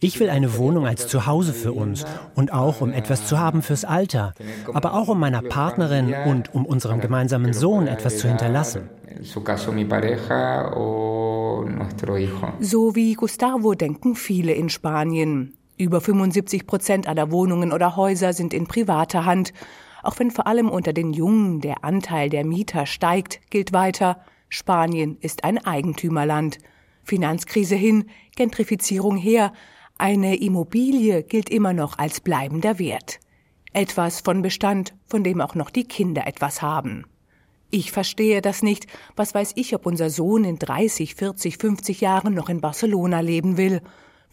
Ich 0.00 0.18
will 0.20 0.30
eine 0.30 0.56
Wohnung 0.56 0.86
als 0.86 1.06
Zuhause 1.06 1.52
für 1.52 1.72
uns 1.72 2.06
und 2.34 2.52
auch 2.52 2.80
um 2.80 2.92
etwas 2.92 3.26
zu 3.26 3.38
haben 3.38 3.60
fürs 3.60 3.84
Alter, 3.84 4.32
aber 4.72 4.94
auch 4.94 5.08
um 5.08 5.20
meiner 5.20 5.42
Partnerin 5.42 6.14
und 6.26 6.54
um 6.54 6.64
unserem 6.64 7.00
gemeinsamen 7.00 7.52
Sohn 7.52 7.88
etwas 7.88 8.16
zu 8.18 8.28
hinterlassen. 8.28 8.88
So 12.60 12.94
wie 12.96 13.14
Gustavo 13.14 13.74
denken 13.74 14.14
viele 14.14 14.52
in 14.54 14.70
Spanien. 14.70 15.54
Über 15.76 16.00
75 16.00 16.66
Prozent 16.66 17.08
aller 17.08 17.30
Wohnungen 17.30 17.72
oder 17.72 17.96
Häuser 17.96 18.32
sind 18.32 18.54
in 18.54 18.66
privater 18.66 19.24
Hand. 19.24 19.52
Auch 20.02 20.18
wenn 20.18 20.30
vor 20.30 20.46
allem 20.46 20.68
unter 20.68 20.92
den 20.92 21.12
Jungen 21.12 21.60
der 21.60 21.82
Anteil 21.84 22.28
der 22.28 22.44
Mieter 22.44 22.86
steigt, 22.86 23.40
gilt 23.50 23.72
weiter, 23.72 24.20
Spanien 24.48 25.18
ist 25.20 25.42
ein 25.42 25.58
Eigentümerland. 25.58 26.58
Finanzkrise 27.02 27.74
hin, 27.74 28.04
Gentrifizierung 28.36 29.16
her, 29.16 29.52
eine 29.98 30.36
Immobilie 30.36 31.22
gilt 31.22 31.50
immer 31.50 31.72
noch 31.72 31.98
als 31.98 32.20
bleibender 32.20 32.78
Wert. 32.78 33.18
Etwas 33.72 34.20
von 34.20 34.42
Bestand, 34.42 34.94
von 35.06 35.24
dem 35.24 35.40
auch 35.40 35.54
noch 35.54 35.70
die 35.70 35.84
Kinder 35.84 36.26
etwas 36.26 36.62
haben. 36.62 37.04
Ich 37.70 37.90
verstehe 37.90 38.40
das 38.40 38.62
nicht. 38.62 38.86
Was 39.16 39.34
weiß 39.34 39.52
ich, 39.56 39.74
ob 39.74 39.86
unser 39.86 40.08
Sohn 40.10 40.44
in 40.44 40.58
30, 40.60 41.16
40, 41.16 41.58
50 41.58 42.00
Jahren 42.00 42.34
noch 42.34 42.48
in 42.48 42.60
Barcelona 42.60 43.18
leben 43.18 43.56
will. 43.56 43.82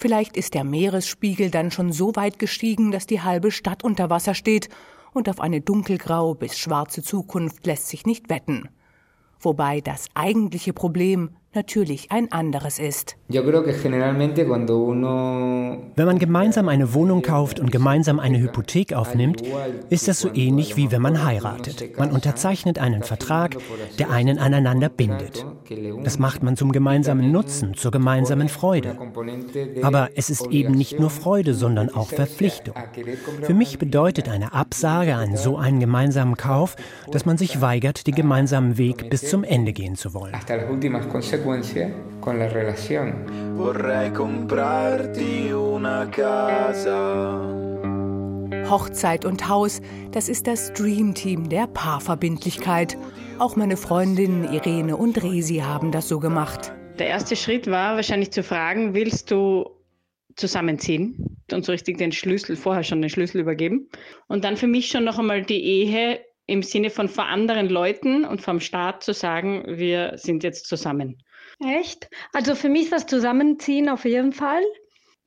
Vielleicht 0.02 0.36
ist 0.36 0.56
der 0.56 0.64
Meeresspiegel 0.64 1.52
dann 1.52 1.70
schon 1.70 1.92
so 1.92 2.16
weit 2.16 2.40
gestiegen, 2.40 2.90
dass 2.90 3.06
die 3.06 3.22
halbe 3.22 3.52
Stadt 3.52 3.84
unter 3.84 4.10
Wasser 4.10 4.34
steht, 4.34 4.68
und 5.14 5.30
auf 5.30 5.40
eine 5.40 5.62
dunkelgrau 5.62 6.34
bis 6.34 6.58
schwarze 6.58 7.04
Zukunft 7.04 7.68
lässt 7.68 7.88
sich 7.88 8.08
nicht 8.08 8.28
wetten. 8.28 8.70
Wobei 9.40 9.80
das 9.80 10.08
eigentliche 10.16 10.74
Problem 10.74 11.36
natürlich 11.54 12.12
ein 12.12 12.32
anderes 12.32 12.80
ist. 12.80 13.18
Wenn 13.28 13.46
man 16.06 16.20
gemeinsam 16.20 16.70
eine 16.70 16.94
Wohnung 16.94 17.22
kauft 17.22 17.60
und 17.60 17.72
gemeinsam 17.72 18.20
eine 18.20 18.40
Hypothek 18.40 18.94
aufnimmt, 18.94 19.44
ist 19.90 20.08
das 20.08 20.20
so 20.20 20.30
ähnlich 20.34 20.78
wie 20.78 20.92
wenn 20.92 21.02
man 21.02 21.26
heiratet. 21.26 21.98
Man 21.98 22.12
unterzeichnet 22.12 22.80
einen 22.80 23.04
Vertrag, 23.04 23.58
der 24.00 24.12
einen 24.12 24.40
aneinander 24.40 24.90
bindet. 24.90 25.46
Das 26.04 26.20
macht 26.20 26.44
man 26.44 26.56
zum 26.58 26.72
gemeinsamen 26.72 27.32
Nutzen, 27.32 27.74
zur 27.76 27.92
gemeinsamen 27.92 28.50
Freude. 28.50 28.98
Aber 29.82 30.10
es 30.16 30.30
ist 30.30 30.48
eben 30.48 30.74
nicht 30.74 31.00
nur 31.00 31.10
Freude, 31.10 31.54
sondern 31.54 31.90
auch 31.90 32.10
Verpflichtung. 32.10 32.76
Für 33.42 33.54
mich 33.54 33.80
bedeutet 33.80 34.30
eine 34.30 34.54
Absage 34.54 35.16
an 35.16 35.36
so 35.36 35.58
einen 35.58 35.80
gemeinsamen 35.80 36.38
Kauf, 36.38 36.76
dass 37.12 37.26
man 37.26 37.38
sich 37.38 37.62
weigert, 37.62 38.08
den 38.08 38.16
gemeinsamen 38.16 38.78
Weg 38.78 39.10
bis 39.10 39.30
zum 39.30 39.44
Ende 39.44 39.74
gehen 39.74 39.96
zu 39.96 40.14
wollen 40.14 40.34
consecuencia 41.41 41.91
con 42.19 42.38
la 42.39 42.47
relación. 42.47 43.25
Vorrei 43.58 44.12
comprarti 44.12 45.51
una 45.51 46.10
casa. 46.10 47.39
Hochzeit 48.69 49.25
und 49.25 49.49
Haus, 49.49 49.82
das 50.12 50.30
ist 50.30 50.47
das 50.47 50.71
Dreamteam 50.73 51.49
der 51.49 51.67
Paarverbindlichkeit. 51.67 52.97
Auch 53.39 53.56
meine 53.56 53.75
Freundinnen 53.75 54.54
Irene 54.54 54.95
und 54.95 55.21
Resi 55.21 55.58
haben 55.58 55.91
das 55.91 56.08
so 56.08 56.19
gemacht. 56.19 56.71
Der 56.99 57.08
erste 57.08 57.36
Schritt 57.36 57.69
war 57.69 57.95
wahrscheinlich 57.95 58.32
zu 58.32 58.43
fragen, 58.43 58.93
willst 58.93 59.32
du 59.32 59.65
zusammenziehen 60.36 61.38
und 61.51 61.65
so 61.65 61.71
richtig 61.71 61.97
den 61.97 62.12
Schlüssel, 62.12 62.56
vorher 62.56 62.84
schon 62.84 63.01
den 63.01 63.10
Schlüssel 63.10 63.41
übergeben. 63.41 63.89
Und 64.27 64.43
dann 64.43 64.58
für 64.58 64.67
mich 64.67 64.88
schon 64.89 65.04
noch 65.04 65.19
einmal 65.19 65.41
die 65.41 65.62
Ehe 65.62 66.19
im 66.45 66.63
Sinne 66.63 66.89
von 66.89 67.10
vor 67.10 67.25
anderen 67.25 67.67
Leuten 67.67 68.25
und 68.25 68.41
vom 68.41 68.60
Staat 68.60 69.04
zu 69.04 69.13
sagen, 69.13 69.63
wir 69.67 70.13
sind 70.17 70.43
jetzt 70.43 70.67
zusammen. 70.67 71.17
Echt? 71.63 72.10
Also 72.34 72.56
für 72.56 72.69
mich 72.69 72.89
das 72.89 73.06
Zusammenziehen 73.06 73.89
auf 73.89 74.06
jeden 74.06 74.34
Fall. 74.34 74.63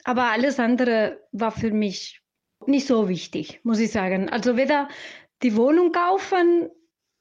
Aber 0.05 0.31
alles 0.31 0.59
andere 0.59 1.20
war 1.33 1.51
für 1.51 1.70
mich 1.70 2.20
nicht 2.66 2.87
so 2.87 3.09
wichtig, 3.09 3.61
muss 3.62 3.79
ich 3.79 3.90
sagen. 3.90 4.29
Also 4.29 4.57
weder 4.57 4.88
die 5.42 5.57
Wohnung 5.57 5.92
kaufen 5.92 6.68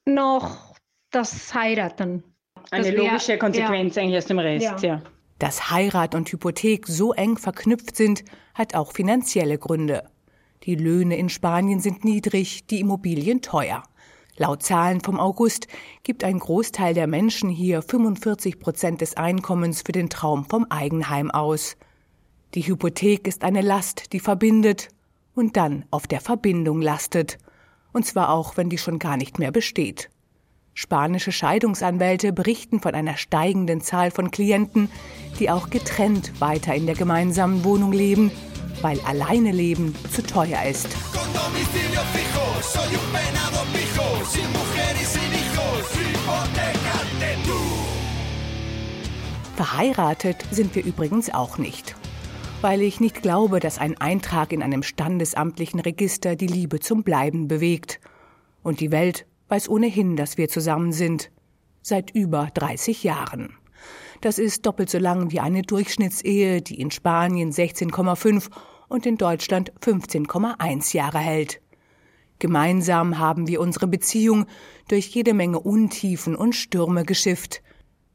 noch 0.04 0.74
das 1.10 1.54
Heiraten. 1.54 2.24
Eine 2.70 2.92
das 2.92 2.94
logische 2.94 3.28
wär, 3.28 3.38
Konsequenz 3.38 3.94
ja. 3.94 4.02
eigentlich 4.02 4.18
aus 4.18 4.26
dem 4.26 4.38
Rest, 4.38 4.82
ja. 4.82 4.94
ja. 4.94 5.02
Dass 5.38 5.70
Heirat 5.70 6.14
und 6.14 6.30
Hypothek 6.30 6.86
so 6.86 7.12
eng 7.12 7.36
verknüpft 7.36 7.96
sind, 7.96 8.24
hat 8.54 8.74
auch 8.74 8.92
finanzielle 8.92 9.58
Gründe. 9.58 10.08
Die 10.62 10.76
Löhne 10.76 11.16
in 11.16 11.28
Spanien 11.28 11.80
sind 11.80 12.04
niedrig, 12.04 12.66
die 12.66 12.80
Immobilien 12.80 13.42
teuer. 13.42 13.82
Laut 14.36 14.64
Zahlen 14.64 15.00
vom 15.00 15.20
August 15.20 15.68
gibt 16.02 16.24
ein 16.24 16.40
Großteil 16.40 16.92
der 16.92 17.06
Menschen 17.06 17.48
hier 17.50 17.82
45 17.82 18.58
Prozent 18.58 19.00
des 19.00 19.16
Einkommens 19.16 19.82
für 19.82 19.92
den 19.92 20.10
Traum 20.10 20.44
vom 20.44 20.66
Eigenheim 20.70 21.30
aus. 21.30 21.76
Die 22.54 22.62
Hypothek 22.62 23.28
ist 23.28 23.44
eine 23.44 23.60
Last, 23.60 24.12
die 24.12 24.18
verbindet 24.18 24.88
und 25.36 25.56
dann 25.56 25.84
auf 25.92 26.08
der 26.08 26.20
Verbindung 26.20 26.82
lastet. 26.82 27.38
Und 27.92 28.06
zwar 28.06 28.30
auch, 28.30 28.56
wenn 28.56 28.70
die 28.70 28.78
schon 28.78 28.98
gar 28.98 29.16
nicht 29.16 29.38
mehr 29.38 29.52
besteht. 29.52 30.10
Spanische 30.72 31.30
Scheidungsanwälte 31.30 32.32
berichten 32.32 32.80
von 32.80 32.96
einer 32.96 33.16
steigenden 33.16 33.80
Zahl 33.80 34.10
von 34.10 34.32
Klienten, 34.32 34.90
die 35.38 35.48
auch 35.48 35.70
getrennt 35.70 36.40
weiter 36.40 36.74
in 36.74 36.86
der 36.86 36.96
gemeinsamen 36.96 37.62
Wohnung 37.62 37.92
leben, 37.92 38.32
weil 38.82 38.98
alleine 39.02 39.52
leben 39.52 39.94
zu 40.10 40.24
teuer 40.24 40.64
ist. 40.64 40.88
Verheiratet 49.56 50.44
sind 50.50 50.74
wir 50.74 50.84
übrigens 50.84 51.32
auch 51.32 51.58
nicht. 51.58 51.94
Weil 52.60 52.80
ich 52.80 53.00
nicht 53.00 53.22
glaube, 53.22 53.60
dass 53.60 53.78
ein 53.78 54.00
Eintrag 54.00 54.52
in 54.52 54.62
einem 54.62 54.82
standesamtlichen 54.82 55.80
Register 55.80 56.36
die 56.36 56.46
Liebe 56.46 56.80
zum 56.80 57.02
Bleiben 57.02 57.48
bewegt. 57.48 58.00
Und 58.62 58.80
die 58.80 58.90
Welt 58.90 59.26
weiß 59.48 59.68
ohnehin, 59.68 60.16
dass 60.16 60.38
wir 60.38 60.48
zusammen 60.48 60.92
sind. 60.92 61.30
Seit 61.82 62.10
über 62.10 62.48
30 62.54 63.04
Jahren. 63.04 63.54
Das 64.22 64.38
ist 64.38 64.64
doppelt 64.64 64.88
so 64.88 64.98
lang 64.98 65.32
wie 65.32 65.40
eine 65.40 65.62
Durchschnittsehe, 65.62 66.62
die 66.62 66.80
in 66.80 66.90
Spanien 66.90 67.52
16,5 67.52 68.48
und 68.88 69.04
in 69.04 69.18
Deutschland 69.18 69.72
15,1 69.82 70.96
Jahre 70.96 71.18
hält. 71.18 71.60
Gemeinsam 72.38 73.18
haben 73.18 73.46
wir 73.46 73.60
unsere 73.60 73.86
Beziehung 73.86 74.46
durch 74.88 75.06
jede 75.06 75.34
Menge 75.34 75.60
Untiefen 75.60 76.34
und 76.36 76.54
Stürme 76.54 77.04
geschifft. 77.04 77.62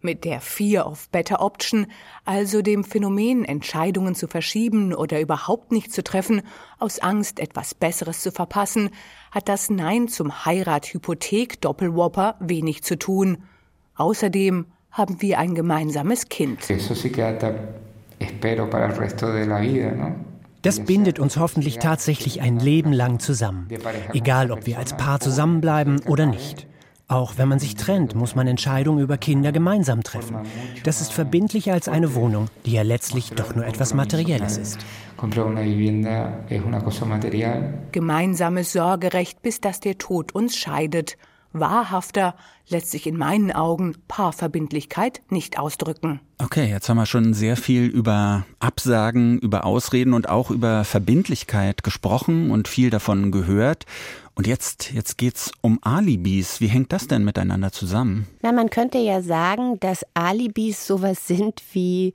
Mit 0.01 0.23
der 0.23 0.39
Fear 0.39 0.88
of 0.88 1.10
Better 1.10 1.41
Option, 1.41 1.88
also 2.23 2.62
dem 2.62 2.86
Phänomen, 2.86 3.43
Entscheidungen 3.43 4.15
zu 4.15 4.27
verschieben 4.27 4.93
oder 4.93 5.19
überhaupt 5.19 5.73
nicht 5.73 5.91
zu 5.91 6.03
treffen, 6.03 6.41
aus 6.77 6.99
Angst, 6.99 7.39
etwas 7.39 7.73
Besseres 7.75 8.21
zu 8.21 8.32
verpassen, 8.32 8.91
hat 9.32 9.49
das 9.49 9.69
Nein 9.69 10.08
zum 10.08 10.45
Heirat-Hypothek-Doppelwhopper 10.45 12.36
wenig 12.39 12.84
zu 12.84 12.97
tun. 12.97 13.43
Außerdem 13.95 14.67
haben 14.91 15.21
wir 15.21 15.38
ein 15.38 15.53
gemeinsames 15.53 16.29
Kind. 16.29 16.69
Eso 16.69 16.95
sí 16.95 17.12
que 17.12 17.38
espero 18.19 18.69
para 18.69 18.86
el 18.86 18.95
resto 18.95 19.34
de 19.34 19.45
la 19.45 19.60
vida, 19.60 19.91
¿no? 19.91 20.15
Das 20.61 20.81
bindet 20.81 21.19
uns 21.19 21.37
hoffentlich 21.37 21.77
tatsächlich 21.77 22.41
ein 22.41 22.59
Leben 22.59 22.91
lang 22.91 23.19
zusammen, 23.19 23.67
egal 24.13 24.51
ob 24.51 24.65
wir 24.65 24.77
als 24.77 24.97
Paar 24.97 25.19
zusammenbleiben 25.19 26.01
oder 26.05 26.25
nicht. 26.25 26.67
Auch 27.07 27.37
wenn 27.37 27.47
man 27.47 27.57
sich 27.57 27.75
trennt, 27.75 28.13
muss 28.13 28.35
man 28.35 28.45
Entscheidungen 28.45 29.01
über 29.01 29.17
Kinder 29.17 29.51
gemeinsam 29.51 30.03
treffen. 30.03 30.37
Das 30.83 31.01
ist 31.01 31.11
verbindlicher 31.11 31.73
als 31.73 31.87
eine 31.87 32.13
Wohnung, 32.13 32.49
die 32.67 32.73
ja 32.73 32.83
letztlich 32.83 33.31
doch 33.31 33.55
nur 33.55 33.65
etwas 33.65 33.95
Materielles 33.95 34.57
ist. 34.57 34.85
Gemeinsames 37.91 38.71
Sorgerecht, 38.73 39.41
bis 39.41 39.59
dass 39.59 39.79
der 39.79 39.97
Tod 39.97 40.35
uns 40.35 40.55
scheidet. 40.55 41.17
Wahrhafter 41.51 42.35
lässt 42.67 42.91
sich 42.91 43.07
in 43.07 43.17
meinen 43.17 43.51
Augen 43.51 43.95
Paarverbindlichkeit 44.07 45.21
nicht 45.29 45.57
ausdrücken. 45.57 46.19
Okay, 46.38 46.69
jetzt 46.69 46.88
haben 46.88 46.97
wir 46.97 47.05
schon 47.05 47.33
sehr 47.33 47.57
viel 47.57 47.85
über 47.85 48.45
Absagen, 48.59 49.39
über 49.39 49.65
Ausreden 49.65 50.13
und 50.13 50.29
auch 50.29 50.51
über 50.51 50.83
Verbindlichkeit 50.83 51.83
gesprochen 51.83 52.51
und 52.51 52.67
viel 52.67 52.89
davon 52.89 53.31
gehört. 53.31 53.85
Und 54.35 54.47
jetzt, 54.47 54.91
jetzt 54.93 55.17
geht's 55.17 55.51
um 55.62 55.79
Alibis. 55.81 56.62
Wie 56.62 56.67
hängt 56.67 56.93
das 56.93 57.07
denn 57.07 57.25
miteinander 57.25 57.71
zusammen? 57.71 58.27
Na, 58.41 58.51
man 58.51 58.69
könnte 58.69 58.99
ja 58.99 59.21
sagen, 59.21 59.79
dass 59.79 60.05
Alibis 60.13 60.88
sowas 60.88 61.27
sind 61.27 61.62
wie 61.73 62.13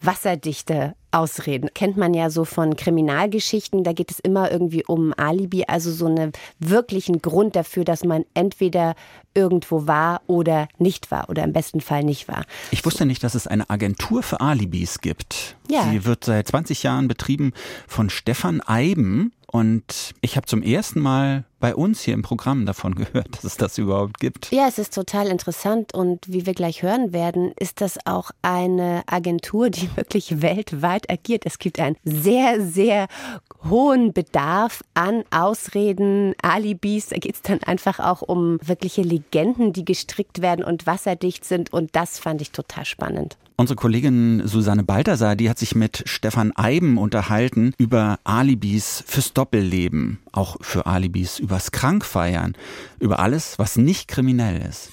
wasserdichte 0.00 0.94
Ausreden. 1.12 1.70
Kennt 1.74 1.96
man 1.96 2.14
ja 2.14 2.30
so 2.30 2.44
von 2.44 2.76
Kriminalgeschichten, 2.76 3.84
da 3.84 3.92
geht 3.92 4.10
es 4.10 4.20
immer 4.20 4.50
irgendwie 4.50 4.84
um 4.84 5.12
Alibi, 5.16 5.64
also 5.66 5.90
so 5.92 6.06
einen 6.06 6.32
wirklichen 6.58 7.20
Grund 7.20 7.56
dafür, 7.56 7.84
dass 7.84 8.04
man 8.04 8.24
entweder 8.34 8.94
irgendwo 9.34 9.86
war 9.86 10.22
oder 10.26 10.68
nicht 10.78 11.10
war 11.10 11.28
oder 11.28 11.44
im 11.44 11.52
besten 11.52 11.80
Fall 11.80 12.04
nicht 12.04 12.28
war. 12.28 12.44
Ich 12.70 12.84
wusste 12.84 13.06
nicht, 13.06 13.22
dass 13.22 13.34
es 13.34 13.46
eine 13.46 13.70
Agentur 13.70 14.22
für 14.22 14.40
Alibis 14.40 15.00
gibt. 15.00 15.56
Ja. 15.68 15.88
Sie 15.90 16.04
wird 16.04 16.24
seit 16.24 16.48
20 16.48 16.82
Jahren 16.82 17.08
betrieben 17.08 17.52
von 17.86 18.10
Stefan 18.10 18.60
Eiben. 18.60 19.32
Und 19.46 20.14
ich 20.20 20.36
habe 20.36 20.46
zum 20.46 20.62
ersten 20.62 21.00
Mal 21.00 21.44
bei 21.60 21.74
uns 21.74 22.00
hier 22.00 22.14
im 22.14 22.22
Programm 22.22 22.66
davon 22.66 22.94
gehört, 22.96 23.36
dass 23.36 23.44
es 23.44 23.56
das 23.56 23.78
überhaupt 23.78 24.18
gibt. 24.18 24.50
Ja, 24.50 24.66
es 24.66 24.78
ist 24.78 24.94
total 24.94 25.28
interessant 25.28 25.94
und 25.94 26.26
wie 26.26 26.46
wir 26.46 26.54
gleich 26.54 26.82
hören 26.82 27.12
werden, 27.12 27.52
ist 27.58 27.80
das 27.80 27.98
auch 28.06 28.30
eine 28.42 29.02
Agentur, 29.06 29.70
die 29.70 29.88
wirklich 29.96 30.42
weltweit 30.42 31.10
agiert. 31.10 31.44
Es 31.46 31.58
gibt 31.58 31.78
einen 31.78 31.96
sehr, 32.04 32.60
sehr 32.66 33.06
hohen 33.68 34.12
Bedarf 34.12 34.82
an 34.94 35.22
Ausreden, 35.30 36.34
Alibis. 36.42 37.08
Da 37.08 37.18
geht 37.18 37.34
es 37.34 37.42
dann 37.42 37.62
einfach 37.62 38.00
auch 38.00 38.22
um 38.22 38.58
wirkliche 38.62 39.02
Legenden, 39.02 39.72
die 39.72 39.84
gestrickt 39.84 40.40
werden 40.40 40.64
und 40.64 40.86
wasserdicht 40.86 41.44
sind 41.44 41.72
und 41.72 41.94
das 41.94 42.18
fand 42.18 42.40
ich 42.40 42.52
total 42.52 42.84
spannend. 42.84 43.36
Unsere 43.60 43.76
Kollegin 43.76 44.40
Susanne 44.46 44.84
Balthasar, 44.84 45.36
die 45.36 45.50
hat 45.50 45.58
sich 45.58 45.74
mit 45.74 46.02
Stefan 46.06 46.50
Eiben 46.56 46.96
unterhalten 46.96 47.74
über 47.76 48.18
Alibis 48.24 49.04
fürs 49.06 49.34
Doppelleben, 49.34 50.18
auch 50.32 50.56
für 50.60 50.86
Alibis 50.86 51.38
übers 51.38 51.70
Krankfeiern, 51.70 52.54
über 52.98 53.18
alles, 53.18 53.58
was 53.58 53.76
nicht 53.76 54.08
kriminell 54.08 54.60
ist. 54.68 54.90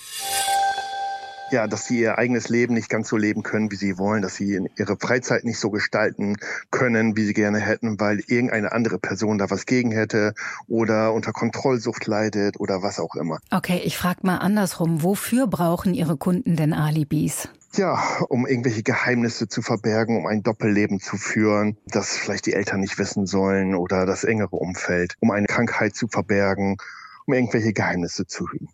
Ja, 1.49 1.65
dass 1.65 1.85
sie 1.85 2.01
ihr 2.01 2.17
eigenes 2.17 2.49
Leben 2.49 2.73
nicht 2.73 2.89
ganz 2.89 3.07
so 3.07 3.15
leben 3.15 3.41
können, 3.41 3.71
wie 3.71 3.77
sie 3.77 3.97
wollen, 3.97 4.21
dass 4.21 4.35
sie 4.35 4.59
ihre 4.75 4.97
Freizeit 4.97 5.45
nicht 5.45 5.59
so 5.59 5.69
gestalten 5.69 6.35
können, 6.71 7.15
wie 7.15 7.23
sie 7.23 7.33
gerne 7.33 7.59
hätten, 7.59 8.01
weil 8.01 8.19
irgendeine 8.27 8.73
andere 8.73 8.99
Person 8.99 9.37
da 9.37 9.49
was 9.49 9.65
gegen 9.65 9.91
hätte 9.91 10.33
oder 10.67 11.13
unter 11.13 11.31
Kontrollsucht 11.31 12.05
leidet 12.05 12.59
oder 12.59 12.81
was 12.81 12.99
auch 12.99 13.15
immer. 13.15 13.39
Okay, 13.49 13.81
ich 13.85 13.97
frage 13.97 14.19
mal 14.23 14.37
andersrum. 14.37 15.03
Wofür 15.03 15.47
brauchen 15.47 15.93
Ihre 15.93 16.17
Kunden 16.17 16.57
denn 16.57 16.73
Alibis? 16.73 17.47
Ja, 17.73 18.19
um 18.29 18.47
irgendwelche 18.47 18.81
Geheimnisse 18.81 19.47
zu 19.47 19.61
verbergen, 19.61 20.17
um 20.17 20.25
ein 20.25 20.41
Doppelleben 20.41 20.99
zu 20.99 21.17
führen, 21.17 21.77
das 21.85 22.17
vielleicht 22.17 22.45
die 22.45 22.53
Eltern 22.53 22.79
nicht 22.79 22.97
wissen 22.97 23.25
sollen 23.25 23.75
oder 23.75 24.05
das 24.05 24.23
engere 24.23 24.55
Umfeld, 24.55 25.15
um 25.19 25.31
eine 25.31 25.47
Krankheit 25.47 25.95
zu 25.95 26.07
verbergen, 26.07 26.77
um 27.25 27.33
irgendwelche 27.33 27.73
Geheimnisse 27.73 28.25
zu 28.25 28.49
hüten. 28.49 28.69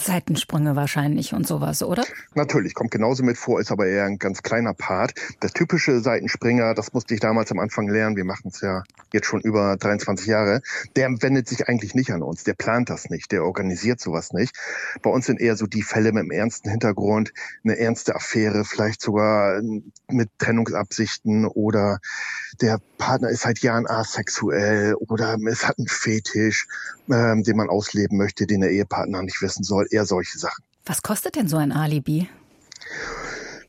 Seitensprünge 0.00 0.76
wahrscheinlich 0.76 1.32
und 1.32 1.46
sowas, 1.46 1.82
oder? 1.82 2.04
Natürlich, 2.34 2.74
kommt 2.74 2.90
genauso 2.90 3.22
mit 3.22 3.38
vor, 3.38 3.60
ist 3.60 3.72
aber 3.72 3.86
eher 3.86 4.04
ein 4.04 4.18
ganz 4.18 4.42
kleiner 4.42 4.74
Part. 4.74 5.14
Der 5.42 5.50
typische 5.50 6.00
Seitenspringer, 6.00 6.74
das 6.74 6.92
musste 6.92 7.14
ich 7.14 7.20
damals 7.20 7.50
am 7.50 7.58
Anfang 7.58 7.88
lernen, 7.88 8.16
wir 8.16 8.24
machen 8.24 8.50
es 8.52 8.60
ja 8.60 8.82
jetzt 9.12 9.26
schon 9.26 9.40
über 9.40 9.76
23 9.76 10.26
Jahre, 10.26 10.60
der 10.96 11.08
wendet 11.22 11.48
sich 11.48 11.68
eigentlich 11.68 11.94
nicht 11.94 12.10
an 12.12 12.22
uns, 12.22 12.44
der 12.44 12.54
plant 12.54 12.90
das 12.90 13.08
nicht, 13.10 13.32
der 13.32 13.44
organisiert 13.44 14.00
sowas 14.00 14.32
nicht. 14.32 14.54
Bei 15.02 15.10
uns 15.10 15.26
sind 15.26 15.40
eher 15.40 15.56
so 15.56 15.66
die 15.66 15.82
Fälle 15.82 16.12
mit 16.12 16.22
einem 16.22 16.30
ernsten 16.30 16.70
Hintergrund, 16.70 17.32
eine 17.64 17.78
ernste 17.78 18.14
Affäre, 18.14 18.64
vielleicht 18.64 19.00
sogar 19.00 19.60
mit 20.08 20.30
Trennungsabsichten 20.38 21.46
oder 21.46 22.00
der 22.60 22.80
Partner 22.98 23.28
ist 23.28 23.42
seit 23.42 23.58
Jahren 23.60 23.86
asexuell 23.86 24.94
oder 24.94 25.36
es 25.48 25.66
hat 25.66 25.78
einen 25.78 25.88
Fetisch, 25.88 26.66
ähm, 27.10 27.42
den 27.42 27.56
man 27.56 27.68
ausleben 27.68 28.16
möchte, 28.16 28.46
den 28.46 28.60
der 28.60 28.70
Ehepartner 28.70 29.22
nicht 29.22 29.42
wissen 29.42 29.62
soll, 29.62 29.85
eher 29.90 30.06
solche 30.06 30.38
Sachen. 30.38 30.64
Was 30.84 31.02
kostet 31.02 31.36
denn 31.36 31.48
so 31.48 31.56
ein 31.56 31.72
Alibi? 31.72 32.28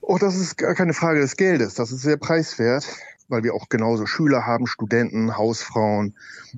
Oh, 0.02 0.18
das 0.18 0.36
ist 0.36 0.58
gar 0.58 0.76
keine 0.76 0.94
Frage 0.94 1.20
des 1.20 1.36
Geldes. 1.36 1.74
Das 1.74 1.92
ist 1.92 2.02
sehr 2.02 2.18
preiswert, 2.18 2.86
weil 3.28 3.44
wir 3.44 3.54
auch 3.54 3.70
genauso 3.70 4.06
Schüler 4.06 4.46
haben, 4.46 4.68
Studenten, 4.68 5.36
Hausfrauen, 5.38 6.16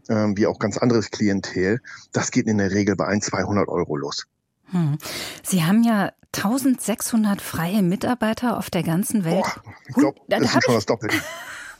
ähm, 0.08 0.38
wie 0.38 0.46
auch 0.46 0.60
ganz 0.60 0.78
anderes 0.78 1.10
Klientel. 1.10 1.82
Das 2.12 2.32
geht 2.32 2.48
in 2.48 2.58
der 2.58 2.72
Regel 2.72 2.96
bei 2.96 3.06
1, 3.06 3.26
200 3.26 3.68
Euro 3.68 3.96
los. 3.96 4.28
Hm. 4.72 4.98
Sie 5.44 5.64
haben 5.64 5.84
ja 5.84 6.12
1600 6.36 7.42
freie 7.42 7.82
Mitarbeiter 7.82 8.58
auf 8.58 8.70
der 8.70 8.84
ganzen 8.84 9.24
Welt. 9.24 9.46
Oh, 9.46 9.70
ich 9.88 9.96
glaube, 9.96 10.20
das 10.28 10.42
ist 10.42 10.64
schon 10.64 10.76
das 10.76 10.86
Doppelte. 10.86 11.18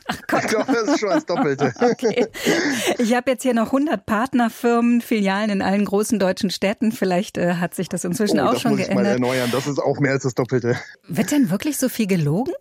Ach 0.10 0.20
Gott. 0.28 0.44
Ich 0.44 0.50
glaube, 0.50 0.74
das 0.74 0.88
ist 0.88 1.00
schon 1.00 1.10
das 1.10 1.26
Doppelte. 1.26 1.74
Okay. 1.80 2.28
Ich 2.98 3.14
habe 3.16 3.32
jetzt 3.32 3.44
hier 3.44 3.54
noch 3.54 3.68
100 3.68 4.06
Partnerfirmen, 4.06 5.02
Filialen 5.02 5.50
in 5.50 5.62
allen 5.62 5.86
großen 5.86 6.20
deutschen 6.20 6.50
Städten. 6.50 6.92
Vielleicht 6.92 7.38
äh, 7.38 7.56
hat 7.56 7.74
sich 7.76 7.90
das 7.90 8.04
inzwischen 8.04 8.40
oh, 8.40 8.44
auch 8.44 8.54
das 8.54 8.62
schon 8.62 8.72
muss 8.72 8.82
ich 8.82 8.88
geändert. 8.88 9.20
mal 9.20 9.28
erneuern. 9.30 9.50
Das 9.52 9.68
ist 9.68 9.80
auch 9.80 10.00
mehr 10.00 10.14
als 10.14 10.24
das 10.24 10.36
Doppelte. 10.36 10.78
Wird 11.08 11.32
denn 11.32 11.50
wirklich 11.50 11.78
so 11.78 11.90
viel 11.90 12.08
gelogen? 12.08 12.54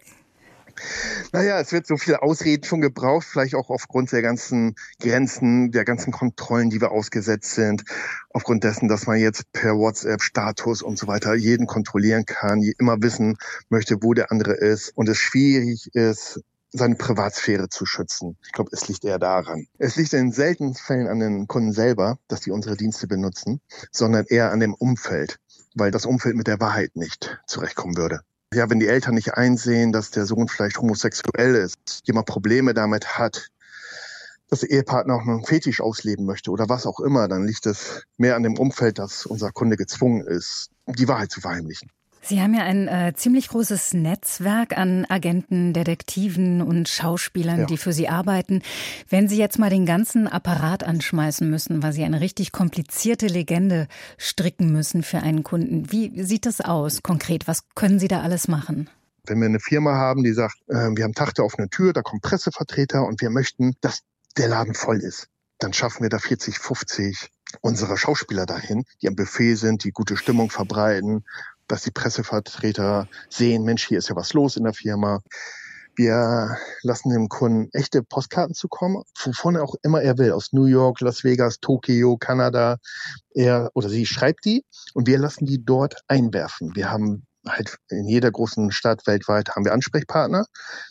Naja, 1.33 1.61
es 1.61 1.73
wird 1.73 1.87
so 1.87 1.97
viele 1.97 2.23
Ausreden 2.23 2.65
schon 2.65 2.81
gebraucht, 2.81 3.27
vielleicht 3.29 3.55
auch 3.55 3.71
aufgrund 3.71 4.13
der 4.13 4.23
ganzen 4.23 4.77
Grenzen, 5.01 5.71
der 5.73 5.85
ganzen 5.85 6.13
Kontrollen, 6.13 6.71
die 6.71 6.81
wir 6.81 6.93
ausgesetzt 6.93 7.55
sind, 7.55 7.85
aufgrund 8.31 8.65
dessen, 8.65 8.89
dass 8.89 9.07
man 9.07 9.19
jetzt 9.19 9.51
per 9.53 9.77
WhatsApp 9.77 10.23
Status 10.23 10.83
und 10.83 10.99
so 10.99 11.07
weiter 11.07 11.35
jeden 11.35 11.67
kontrollieren 11.67 12.25
kann, 12.25 12.63
immer 12.79 12.97
wissen 13.03 13.37
möchte, 13.69 14.03
wo 14.03 14.15
der 14.15 14.31
andere 14.31 14.55
ist 14.55 14.91
und 14.97 15.09
es 15.09 15.19
schwierig 15.19 15.89
ist, 15.95 16.41
seine 16.71 16.97
Privatsphäre 16.97 17.69
zu 17.69 17.87
schützen. 17.87 18.37
Ich 18.45 18.53
glaube, 18.53 18.71
es 18.73 18.89
liegt 18.89 19.05
eher 19.05 19.19
daran. 19.19 19.67
Es 19.79 19.97
liegt 19.97 20.13
in 20.13 20.33
seltenen 20.33 20.75
Fällen 20.75 21.09
an 21.09 21.21
den 21.21 21.47
Kunden 21.47 21.73
selber, 21.73 22.19
dass 22.29 22.41
die 22.41 22.51
unsere 22.51 22.77
Dienste 22.77 23.07
benutzen, 23.07 23.61
sondern 23.91 24.27
eher 24.27 24.53
an 24.53 24.61
dem 24.61 24.75
Umfeld, 24.75 25.39
weil 25.75 25.91
das 25.91 26.07
Umfeld 26.07 26.37
mit 26.37 26.47
der 26.47 26.61
Wahrheit 26.61 26.95
nicht 26.95 27.41
zurechtkommen 27.47 27.97
würde. 27.97 28.21
Ja, 28.55 28.71
wenn 28.71 28.81
die 28.81 28.89
Eltern 28.89 29.15
nicht 29.15 29.35
einsehen, 29.35 29.93
dass 29.93 30.11
der 30.11 30.25
Sohn 30.25 30.49
vielleicht 30.49 30.79
homosexuell 30.79 31.55
ist, 31.55 31.77
jemand 32.05 32.27
Probleme 32.27 32.73
damit 32.73 33.19
hat, 33.19 33.49
dass 34.49 34.61
der 34.61 34.71
Ehepartner 34.71 35.15
auch 35.15 35.23
einen 35.23 35.45
Fetisch 35.45 35.81
ausleben 35.83 36.25
möchte 36.25 36.51
oder 36.51 36.69
was 36.69 36.87
auch 36.87 37.01
immer, 37.01 37.29
dann 37.29 37.47
liegt 37.47 37.67
es 37.67 38.07
mehr 38.17 38.37
an 38.37 38.43
dem 38.43 38.59
Umfeld, 38.59 38.99
dass 38.99 39.27
unser 39.27 39.53
Kunde 39.53 39.77
gezwungen 39.77 40.27
ist, 40.27 40.71
die 40.87 41.09
Wahrheit 41.09 41.31
zu 41.31 41.43
verheimlichen. 41.43 41.91
Sie 42.21 42.43
haben 42.43 42.55
ja 42.55 42.63
ein 42.65 42.89
äh, 42.89 43.13
ziemlich 43.15 43.49
großes 43.49 43.95
Netzwerk 43.95 44.77
an 44.77 45.07
Agenten, 45.09 45.73
Detektiven 45.73 46.61
und 46.63 46.89
Schauspielern, 46.89 47.61
Ja. 47.61 47.67
die 47.67 47.77
für 47.79 47.93
Sie 47.93 48.09
arbeiten. 48.09 48.63
Wenn 49.09 49.29
Sie 49.29 49.39
jetzt 49.39 49.59
mal 49.59 49.71
den 49.71 49.87
ganzen 49.87 50.27
Apparat 50.29 50.85
anschmeißen 50.85 51.49
müssen, 51.49 51.83
weil 51.83 51.93
Sie 51.93 52.05
eine 52.05 52.21
richtig 52.21 52.53
komplizierte 52.53 53.27
Legende 53.29 53.87
stricken 54.19 54.73
müssen 54.73 55.03
für 55.03 55.19
einen 55.19 55.43
Kunden, 55.43 55.91
wie 55.91 56.23
sieht 56.23 56.45
das 56.45 56.61
aus 56.61 57.03
konkret? 57.03 57.47
Was 57.47 57.63
können 57.75 57.99
Sie 57.99 58.09
da 58.09 58.21
alles 58.21 58.49
machen? 58.49 58.91
Wenn 59.25 59.39
wir 59.41 59.47
eine 59.47 59.61
Firma 59.61 59.95
haben, 59.95 60.23
die 60.25 60.33
sagt, 60.33 60.57
äh, 60.69 60.91
wir 60.97 61.05
haben 61.05 61.15
Tachte 61.15 61.43
auf 61.43 61.59
eine 61.59 61.69
Tür, 61.69 61.93
da 61.93 62.03
kommen 62.03 62.21
Pressevertreter 62.21 63.07
und 63.07 63.21
wir 63.21 63.31
möchten, 63.31 63.75
dass 63.81 64.01
der 64.37 64.49
Laden 64.49 64.75
voll 64.75 64.99
ist, 65.01 65.29
dann 65.59 65.73
schaffen 65.73 66.03
wir 66.03 66.09
da 66.11 66.19
40, 66.19 66.59
50 66.59 67.29
unserer 67.61 67.97
Schauspieler 67.97 68.47
dahin, 68.47 68.85
die 69.03 69.09
am 69.09 69.17
Buffet 69.17 69.55
sind, 69.55 69.85
die 69.85 69.93
gute 69.93 70.17
Stimmung 70.17 70.51
verbreiten, 70.51 71.25
dass 71.67 71.83
die 71.83 71.91
Pressevertreter 71.91 73.09
sehen, 73.29 73.65
Mensch, 73.65 73.87
hier 73.87 73.99
ist 73.99 74.09
ja 74.09 74.17
was 74.17 74.33
los 74.33 74.57
in 74.57 74.65
der 74.65 74.75
Firma. 74.75 75.21
Wir 75.95 76.57
lassen 76.83 77.11
dem 77.11 77.29
Kunden 77.29 77.71
echte 77.73 78.05
Postkarten 78.05 78.55
zukommen, 78.55 79.03
wovon 79.25 79.57
er 79.57 79.65
auch 79.65 79.75
immer 79.83 80.01
er 80.01 80.17
will, 80.17 80.31
aus 80.31 80.53
New 80.53 80.67
York, 80.67 81.01
Las 81.01 81.25
Vegas, 81.25 81.59
Tokio, 81.61 82.17
Kanada. 82.17 82.77
Er 83.35 83.71
oder 83.75 83.89
sie 83.89 84.07
schreibt 84.07 84.45
die 84.45 84.65
und 84.95 85.09
wir 85.09 85.19
lassen 85.19 85.45
die 85.45 85.65
dort 85.65 86.03
einwerfen. 86.07 86.75
Wir 86.77 86.91
haben 86.91 87.27
halt 87.49 87.79
in 87.89 88.07
jeder 88.07 88.31
großen 88.31 88.71
Stadt 88.71 89.07
weltweit 89.07 89.51
haben 89.51 89.65
wir 89.65 89.73
Ansprechpartner, 89.73 90.47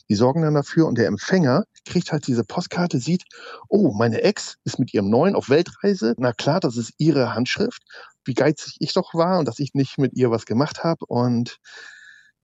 die 0.10 0.16
sorgen 0.16 0.42
dann 0.42 0.54
dafür 0.54 0.88
und 0.88 0.98
der 0.98 1.08
Empfänger 1.08 1.64
kriegt 1.86 2.12
halt 2.12 2.28
diese 2.28 2.44
Postkarte, 2.44 3.00
sieht, 3.00 3.24
oh, 3.70 3.94
meine 3.94 4.22
Ex 4.22 4.56
ist 4.64 4.80
mit 4.80 4.94
ihrem 4.94 5.10
Neuen 5.10 5.36
auf 5.36 5.50
Weltreise. 5.50 6.16
Na 6.18 6.34
klar, 6.34 6.60
das 6.60 6.78
ist 6.78 6.94
ihre 6.98 7.34
Handschrift. 7.34 7.82
Wie 8.26 8.34
geizig 8.34 8.78
ich 8.80 8.94
doch 8.94 9.14
war 9.14 9.40
und 9.40 9.48
dass 9.48 9.60
ich 9.60 9.74
nicht 9.74 9.98
mit 9.98 10.14
ihr 10.14 10.32
was 10.32 10.46
gemacht 10.46 10.84
habe 10.84 11.06
und 11.06 11.58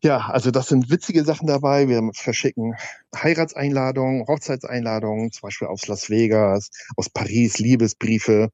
ja, 0.03 0.27
also 0.27 0.51
das 0.51 0.67
sind 0.67 0.89
witzige 0.89 1.23
Sachen 1.23 1.47
dabei. 1.47 1.87
Wir 1.87 2.01
verschicken 2.13 2.75
Heiratseinladungen, 3.15 4.27
Hochzeitseinladungen, 4.27 5.31
zum 5.31 5.41
Beispiel 5.43 5.69
aus 5.69 5.87
Las 5.87 6.09
Vegas, 6.09 6.71
aus 6.97 7.09
Paris, 7.09 7.57
Liebesbriefe. 7.57 8.49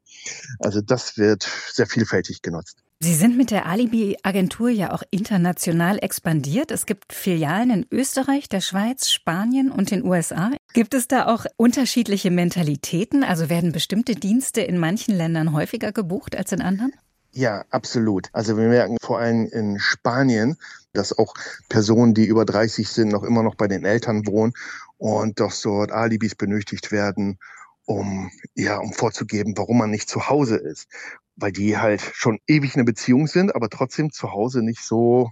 Also 0.60 0.82
das 0.82 1.18
wird 1.18 1.50
sehr 1.72 1.88
vielfältig 1.88 2.44
genutzt. 2.44 2.84
Sie 3.02 3.16
sind 3.16 3.38
mit 3.38 3.50
der 3.50 3.66
Alibi-Agentur 3.66 4.70
ja 4.70 4.92
auch 4.94 5.04
international 5.10 6.00
expandiert. 6.00 6.70
Es 6.70 6.86
gibt 6.86 7.14
Filialen 7.14 7.72
in 7.72 7.86
Österreich, 7.92 8.50
der 8.50 8.62
Schweiz, 8.62 9.10
Spanien 9.10 9.72
und 9.72 9.90
den 9.90 10.04
USA. 10.04 10.52
Gibt 10.74 10.94
es 10.94 11.08
da 11.08 11.28
auch 11.28 11.46
unterschiedliche 11.56 12.30
Mentalitäten? 12.30 13.24
Also 13.24 13.50
werden 13.50 13.72
bestimmte 13.72 14.16
Dienste 14.16 14.62
in 14.62 14.78
manchen 14.78 15.16
Ländern 15.16 15.54
häufiger 15.54 15.94
gebucht 15.94 16.36
als 16.36 16.52
in 16.52 16.62
anderen? 16.62 16.92
Ja, 17.32 17.64
absolut. 17.70 18.30
Also 18.34 18.58
wir 18.58 18.68
merken 18.68 18.98
vor 19.02 19.20
allem 19.20 19.48
in 19.48 19.80
Spanien, 19.80 20.58
dass 20.94 21.18
auch 21.18 21.36
Personen, 21.70 22.14
die 22.14 22.26
über 22.26 22.44
30 22.46 22.90
sind, 22.90 23.10
noch 23.10 23.24
immer 23.24 23.44
noch 23.44 23.56
bei 23.56 23.68
den 23.68 23.86
Eltern 23.86 24.26
wohnen 24.26 24.54
und 24.98 25.40
dass 25.40 25.62
dort 25.62 25.92
Alibis 25.92 26.36
benötigt 26.36 26.92
werden, 26.92 27.38
um, 27.86 28.32
ja, 28.56 28.78
um 28.80 28.94
vorzugeben, 28.94 29.54
warum 29.58 29.78
man 29.78 29.92
nicht 29.92 30.10
zu 30.10 30.28
Hause 30.30 30.56
ist. 30.58 30.88
Weil 31.36 31.52
die 31.52 31.78
halt 31.78 32.02
schon 32.02 32.40
ewig 32.48 32.76
eine 32.76 32.84
Beziehung 32.84 33.28
sind, 33.28 33.56
aber 33.56 33.70
trotzdem 33.70 34.12
zu 34.12 34.32
Hause 34.34 34.62
nicht 34.64 34.84
so 34.84 35.30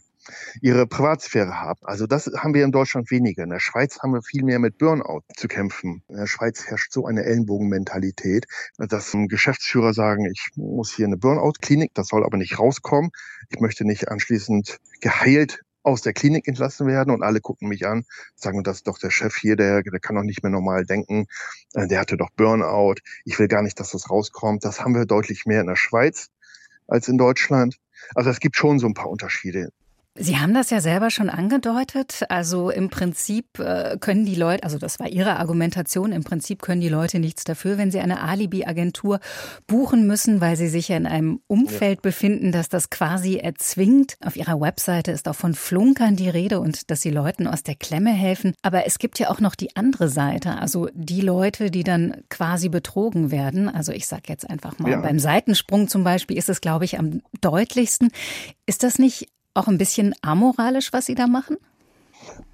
ihre 0.61 0.87
Privatsphäre 0.87 1.59
haben. 1.59 1.79
Also 1.83 2.07
das 2.07 2.25
haben 2.37 2.53
wir 2.53 2.63
in 2.63 2.71
Deutschland 2.71 3.11
weniger. 3.11 3.43
In 3.43 3.49
der 3.49 3.59
Schweiz 3.59 3.99
haben 3.99 4.13
wir 4.13 4.21
viel 4.21 4.43
mehr 4.43 4.59
mit 4.59 4.77
Burnout 4.77 5.21
zu 5.35 5.47
kämpfen. 5.47 6.03
In 6.07 6.17
der 6.17 6.27
Schweiz 6.27 6.65
herrscht 6.65 6.91
so 6.91 7.05
eine 7.05 7.23
Ellenbogenmentalität, 7.23 8.45
dass 8.77 9.15
Geschäftsführer 9.27 9.93
sagen, 9.93 10.25
ich 10.25 10.49
muss 10.55 10.93
hier 10.93 11.05
eine 11.05 11.17
Burnout-Klinik, 11.17 11.93
das 11.93 12.07
soll 12.07 12.23
aber 12.23 12.37
nicht 12.37 12.59
rauskommen. 12.59 13.11
Ich 13.49 13.59
möchte 13.59 13.85
nicht 13.85 14.09
anschließend 14.09 14.77
geheilt 15.01 15.61
aus 15.87 16.01
der 16.01 16.11
Klinik 16.11 16.49
entlassen 16.49 16.85
werden 16.85 17.13
und 17.13 17.23
alle 17.23 17.39
gucken 17.39 17.69
mich 17.69 17.87
an, 17.87 18.03
sagen, 18.35 18.61
das 18.61 18.77
ist 18.77 18.87
doch 18.87 18.99
der 18.99 19.09
Chef 19.09 19.37
hier, 19.37 19.55
der, 19.55 19.83
der 19.83 19.99
kann 20.01 20.17
doch 20.17 20.23
nicht 20.23 20.43
mehr 20.43 20.51
normal 20.51 20.85
denken, 20.85 21.27
äh, 21.75 21.87
der 21.87 22.01
hatte 22.01 22.17
doch 22.17 22.29
Burnout, 22.35 22.95
ich 23.23 23.39
will 23.39 23.47
gar 23.47 23.61
nicht, 23.61 23.79
dass 23.79 23.91
das 23.91 24.09
rauskommt. 24.09 24.65
Das 24.65 24.81
haben 24.81 24.95
wir 24.95 25.05
deutlich 25.05 25.45
mehr 25.45 25.61
in 25.61 25.67
der 25.67 25.77
Schweiz 25.77 26.27
als 26.87 27.07
in 27.07 27.17
Deutschland. 27.17 27.77
Also 28.15 28.29
es 28.29 28.41
gibt 28.41 28.57
schon 28.57 28.79
so 28.79 28.87
ein 28.87 28.93
paar 28.93 29.09
Unterschiede. 29.09 29.69
Sie 30.19 30.37
haben 30.37 30.53
das 30.53 30.69
ja 30.69 30.81
selber 30.81 31.09
schon 31.11 31.29
angedeutet. 31.29 32.23
Also 32.29 32.69
im 32.69 32.89
Prinzip 32.89 33.59
äh, 33.59 33.97
können 33.99 34.25
die 34.25 34.35
Leute, 34.35 34.63
also 34.63 34.77
das 34.77 34.99
war 34.99 35.07
Ihre 35.07 35.37
Argumentation, 35.37 36.11
im 36.11 36.23
Prinzip 36.23 36.61
können 36.61 36.81
die 36.81 36.89
Leute 36.89 37.19
nichts 37.19 37.43
dafür, 37.43 37.77
wenn 37.77 37.91
sie 37.91 37.99
eine 37.99 38.21
Alibi-Agentur 38.21 39.19
buchen 39.67 40.07
müssen, 40.07 40.41
weil 40.41 40.55
sie 40.55 40.67
sich 40.67 40.87
ja 40.87 40.97
in 40.97 41.05
einem 41.05 41.39
Umfeld 41.47 41.99
ja. 41.99 42.01
befinden, 42.01 42.51
das 42.51 42.69
das 42.69 42.89
quasi 42.89 43.37
erzwingt. 43.37 44.17
Auf 44.25 44.35
Ihrer 44.35 44.59
Webseite 44.59 45.11
ist 45.11 45.27
auch 45.27 45.35
von 45.35 45.53
Flunkern 45.53 46.15
die 46.15 46.29
Rede 46.29 46.59
und 46.59 46.89
dass 46.89 47.01
sie 47.01 47.11
Leuten 47.11 47.47
aus 47.47 47.63
der 47.63 47.75
Klemme 47.75 48.11
helfen. 48.11 48.53
Aber 48.61 48.85
es 48.85 48.99
gibt 48.99 49.19
ja 49.19 49.29
auch 49.29 49.39
noch 49.39 49.55
die 49.55 49.75
andere 49.75 50.09
Seite, 50.09 50.57
also 50.57 50.89
die 50.93 51.21
Leute, 51.21 51.69
die 51.69 51.83
dann 51.83 52.23
quasi 52.29 52.69
betrogen 52.69 53.31
werden. 53.31 53.69
Also 53.69 53.91
ich 53.91 54.07
sage 54.07 54.23
jetzt 54.27 54.49
einfach 54.49 54.79
mal, 54.79 54.91
ja. 54.91 55.01
beim 55.01 55.19
Seitensprung 55.19 55.87
zum 55.87 56.03
Beispiel 56.03 56.37
ist 56.37 56.49
es, 56.49 56.61
glaube 56.61 56.85
ich, 56.85 56.97
am 56.97 57.21
deutlichsten. 57.41 58.09
Ist 58.65 58.83
das 58.83 58.99
nicht 58.99 59.29
auch 59.57 59.67
ein 59.67 59.77
bisschen 59.77 60.13
amoralisch, 60.21 60.93
was 60.93 61.05
Sie 61.05 61.15
da 61.15 61.27
machen? 61.27 61.57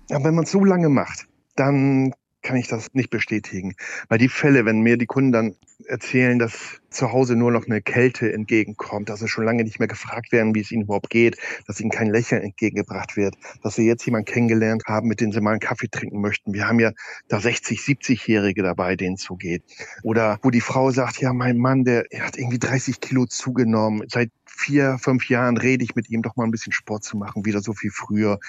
Ja, 0.09 0.23
wenn 0.23 0.35
man 0.35 0.45
es 0.45 0.51
so 0.51 0.63
lange 0.63 0.89
macht, 0.89 1.27
dann 1.55 2.13
kann 2.43 2.57
ich 2.57 2.67
das 2.67 2.93
nicht 2.93 3.09
bestätigen. 3.09 3.75
Weil 4.09 4.19
die 4.19 4.29
Fälle, 4.29 4.65
wenn 4.65 4.81
mir 4.81 4.97
die 4.97 5.05
Kunden 5.05 5.31
dann 5.31 5.55
erzählen, 5.87 6.39
dass 6.39 6.81
zu 6.89 7.11
Hause 7.11 7.35
nur 7.35 7.51
noch 7.51 7.65
eine 7.65 7.81
Kälte 7.81 8.31
entgegenkommt, 8.31 9.09
dass 9.09 9.19
sie 9.19 9.27
schon 9.27 9.45
lange 9.45 9.63
nicht 9.63 9.79
mehr 9.79 9.87
gefragt 9.87 10.31
werden, 10.31 10.53
wie 10.53 10.61
es 10.61 10.71
ihnen 10.71 10.83
überhaupt 10.83 11.09
geht, 11.09 11.37
dass 11.65 11.79
ihnen 11.79 11.89
kein 11.89 12.09
Lächeln 12.09 12.43
entgegengebracht 12.43 13.17
wird, 13.17 13.35
dass 13.63 13.75
sie 13.75 13.87
jetzt 13.87 14.05
jemanden 14.05 14.31
kennengelernt 14.31 14.83
haben, 14.85 15.07
mit 15.07 15.19
dem 15.19 15.31
sie 15.31 15.41
mal 15.41 15.51
einen 15.51 15.59
Kaffee 15.59 15.87
trinken 15.89 16.21
möchten. 16.21 16.53
Wir 16.53 16.67
haben 16.67 16.79
ja 16.79 16.91
da 17.29 17.39
60, 17.39 17.79
70-Jährige 17.79 18.61
dabei, 18.61 18.95
denen 18.95 19.15
es 19.15 19.23
so 19.23 19.35
geht. 19.35 19.63
Oder 20.03 20.37
wo 20.43 20.51
die 20.51 20.61
Frau 20.61 20.91
sagt, 20.91 21.19
ja, 21.19 21.33
mein 21.33 21.57
Mann, 21.57 21.83
der 21.83 22.05
hat 22.19 22.37
irgendwie 22.37 22.59
30 22.59 22.99
Kilo 22.99 23.25
zugenommen. 23.25 24.03
Seit 24.09 24.29
vier, 24.45 24.97
fünf 24.99 25.29
Jahren 25.29 25.57
rede 25.57 25.83
ich 25.83 25.95
mit 25.95 26.09
ihm, 26.09 26.21
doch 26.21 26.35
mal 26.35 26.45
ein 26.45 26.51
bisschen 26.51 26.73
Sport 26.73 27.03
zu 27.03 27.17
machen, 27.17 27.45
wieder 27.45 27.61
so 27.61 27.73
viel 27.73 27.91
früher. 27.91 28.39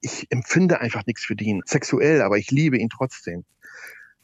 Ich 0.00 0.26
empfinde 0.30 0.80
einfach 0.80 1.06
nichts 1.06 1.24
für 1.24 1.34
ihn. 1.34 1.62
Sexuell, 1.64 2.22
aber 2.22 2.38
ich 2.38 2.50
liebe 2.50 2.78
ihn 2.78 2.88
trotzdem 2.88 3.44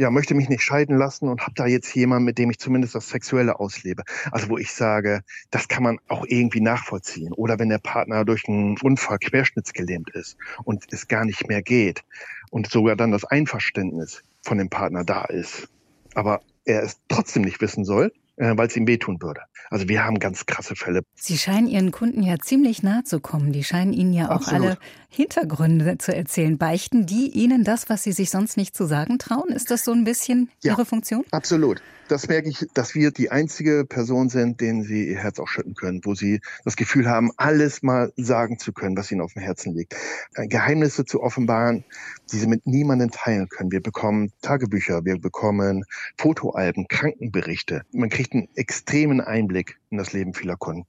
ja, 0.03 0.11
möchte 0.11 0.35
mich 0.35 0.49
nicht 0.49 0.63
scheiden 0.63 0.97
lassen 0.97 1.29
und 1.29 1.43
habe 1.43 1.53
da 1.55 1.67
jetzt 1.67 1.95
jemanden, 1.95 2.25
mit 2.25 2.39
dem 2.39 2.51
ich 2.51 2.59
zumindest 2.59 2.95
das 2.95 3.09
Sexuelle 3.09 3.61
auslebe. 3.61 4.03
Also 4.31 4.49
wo 4.49 4.59
ich 4.59 4.73
sage, 4.73 5.21
das 5.51 5.69
kann 5.69 5.83
man 5.83 5.99
auch 6.09 6.25
irgendwie 6.27 6.61
nachvollziehen. 6.61 7.33
Oder 7.33 7.59
wenn 7.59 7.69
der 7.69 7.79
Partner 7.79 8.25
durch 8.25 8.49
einen 8.49 8.77
Unfall 8.83 9.19
querschnittsgelähmt 9.19 10.11
ist 10.11 10.37
und 10.65 10.93
es 10.93 11.09
gar 11.09 11.25
nicht 11.25 11.47
mehr 11.49 11.63
geht 11.63 12.03
und 12.51 12.71
sogar 12.71 12.97
dann 12.97 13.13
das 13.13 13.25
Einverständnis 13.25 14.23
von 14.43 14.59
dem 14.59 14.71
Partner 14.71 15.05
da 15.05 15.25
ist, 15.25 15.69
aber 16.15 16.41
er 16.65 16.83
es 16.83 16.99
trotzdem 17.09 17.43
nicht 17.43 17.61
wissen 17.61 17.85
soll, 17.85 18.13
äh, 18.37 18.57
weil 18.57 18.67
es 18.69 18.77
ihm 18.77 18.87
wehtun 18.87 19.21
würde. 19.21 19.43
Also 19.71 19.89
wir 19.89 20.05
haben 20.05 20.19
ganz 20.19 20.47
krasse 20.47 20.75
Fälle. 20.75 21.03
Sie 21.15 21.39
scheinen 21.39 21.67
Ihren 21.67 21.93
Kunden 21.93 22.23
ja 22.23 22.39
ziemlich 22.39 22.83
nahe 22.83 23.05
zu 23.05 23.21
kommen. 23.21 23.53
Die 23.53 23.65
scheinen 23.65 23.93
Ihnen 23.93 24.13
ja 24.13 24.27
auch 24.27 24.37
Absolut. 24.37 24.63
alle 24.63 24.79
Hintergründe 25.15 25.99
zu 25.99 26.15
erzählen. 26.15 26.59
Beichten 26.59 27.07
die 27.07 27.29
Ihnen 27.29 27.65
das, 27.65 27.89
was 27.89 28.03
Sie 28.03 28.13
sich 28.13 28.31
sonst 28.31 28.57
nicht 28.57 28.75
zu 28.75 28.87
sagen 28.87 29.19
trauen? 29.19 29.51
Ist 29.51 29.71
das 29.71 29.85
so 29.85 29.93
ein 29.93 30.05
bisschen 30.05 30.51
ja, 30.63 30.73
Ihre 30.73 30.85
Funktion? 30.85 31.25
Absolut 31.31 31.83
das 32.13 32.29
merke 32.29 32.51
ich, 32.51 32.67
dass 32.75 32.95
wir 32.95 33.11
die 33.11 33.31
einzige 33.31 33.87
Person 33.87 34.29
sind, 34.29 34.61
denen 34.61 34.83
sie 34.83 35.09
ihr 35.09 35.19
Herz 35.19 35.39
auch 35.39 35.49
schütten 35.49 35.75
können, 35.75 36.03
wo 36.05 36.15
sie 36.15 36.41
das 36.63 36.77
Gefühl 36.77 37.09
haben, 37.09 37.31
alles 37.39 37.83
mal 37.83 38.13
sagen 38.17 38.59
zu 38.59 38.73
können, 38.73 38.97
was 38.99 39.11
ihnen 39.11 39.23
auf 39.23 39.33
dem 39.33 39.43
Herzen 39.43 39.75
liegt. 39.75 39.97
Äh, 40.35 40.47
Geheimnisse 40.47 41.07
zu 41.07 41.23
offenbaren, 41.23 41.85
die 42.31 42.37
sie 42.37 42.47
mit 42.47 42.67
niemandem 42.67 43.11
teilen 43.11 43.49
können. 43.49 43.73
Wir 43.73 43.81
bekommen 43.81 44.31
Tagebücher, 44.43 45.07
wir 45.07 45.19
bekommen 45.19 45.85
Fotoalben, 46.19 46.87
Krankenberichte. 46.87 47.83
Man 47.93 48.11
kriegt 48.11 48.35
einen 48.35 48.49
extremen 48.57 49.23
Einblick 49.23 49.79
in 49.91 49.97
das 49.97 50.13
Leben 50.13 50.35
vieler 50.35 50.57
Kunden. 50.57 50.87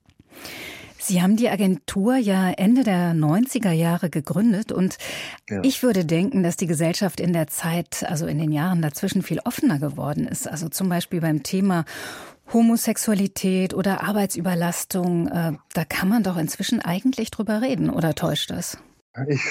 Sie 1.04 1.22
haben 1.22 1.36
die 1.36 1.50
Agentur 1.50 2.16
ja 2.16 2.50
Ende 2.52 2.84
der 2.84 3.14
90er 3.14 3.72
Jahre 3.72 4.10
gegründet 4.10 4.72
und 4.72 4.98
ja. 5.50 5.60
ich 5.62 5.84
würde 5.84 6.06
denken, 6.06 6.44
dass 6.44 6.56
die 6.56 6.66
Gesellschaft 6.66 7.20
in 7.20 7.34
der 7.34 7.48
Zeit, 7.48 8.06
also 8.08 8.26
in 8.26 8.40
den 8.40 8.54
Jahren 8.54 8.82
dazwischen 8.82 9.22
viel 9.22 9.40
offener 9.44 9.80
geworden 9.80 10.26
ist. 10.26 10.48
Also 10.48 10.70
zum 10.70 10.88
Beispiel 10.88 11.20
beim 11.20 11.44
Thema 11.44 11.84
Homosexualität 12.54 13.74
oder 13.74 14.02
Arbeitsüberlastung, 14.02 15.28
äh, 15.28 15.52
da 15.74 15.86
kann 15.86 16.08
man 16.08 16.24
doch 16.24 16.38
inzwischen 16.38 16.80
eigentlich 16.80 17.32
drüber 17.32 17.62
reden, 17.62 17.90
oder 17.90 18.16
täuscht 18.16 18.50
das? 18.50 18.78
Ich 19.28 19.42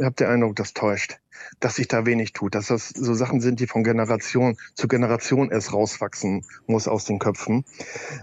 habe 0.00 0.14
den 0.14 0.26
Eindruck, 0.26 0.56
das 0.56 0.72
täuscht 0.72 1.18
dass 1.60 1.76
sich 1.76 1.88
da 1.88 2.06
wenig 2.06 2.32
tut, 2.32 2.54
dass 2.54 2.68
das 2.68 2.88
so 2.88 3.14
Sachen 3.14 3.40
sind, 3.40 3.60
die 3.60 3.66
von 3.66 3.84
Generation 3.84 4.56
zu 4.74 4.88
Generation 4.88 5.50
erst 5.50 5.72
rauswachsen 5.72 6.44
muss 6.66 6.88
aus 6.88 7.04
den 7.04 7.18
Köpfen. 7.18 7.64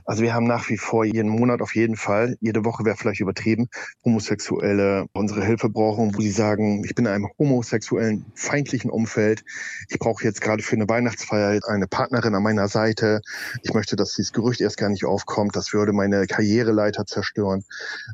Also 0.05 0.23
wir 0.23 0.33
haben 0.33 0.47
nach 0.47 0.69
wie 0.69 0.77
vor 0.77 1.05
jeden 1.05 1.29
Monat 1.29 1.61
auf 1.61 1.75
jeden 1.75 1.95
Fall, 1.95 2.37
jede 2.41 2.65
Woche 2.65 2.85
wäre 2.85 2.97
vielleicht 2.97 3.21
übertrieben, 3.21 3.69
Homosexuelle 4.03 5.05
unsere 5.13 5.43
Hilfe 5.45 5.69
brauchen, 5.69 6.15
wo 6.15 6.21
sie 6.21 6.31
sagen, 6.31 6.83
ich 6.85 6.95
bin 6.95 7.05
in 7.05 7.11
einem 7.11 7.29
homosexuellen, 7.37 8.25
feindlichen 8.35 8.91
Umfeld. 8.91 9.43
Ich 9.89 9.99
brauche 9.99 10.23
jetzt 10.23 10.41
gerade 10.41 10.63
für 10.63 10.75
eine 10.75 10.89
Weihnachtsfeier 10.89 11.59
eine 11.67 11.87
Partnerin 11.87 12.35
an 12.35 12.43
meiner 12.43 12.67
Seite. 12.67 13.21
Ich 13.63 13.73
möchte, 13.73 13.95
dass 13.95 14.15
dieses 14.15 14.33
Gerücht 14.33 14.61
erst 14.61 14.77
gar 14.77 14.89
nicht 14.89 15.05
aufkommt. 15.05 15.55
Das 15.55 15.73
würde 15.73 15.93
meine 15.93 16.27
Karriereleiter 16.27 17.05
zerstören. 17.05 17.63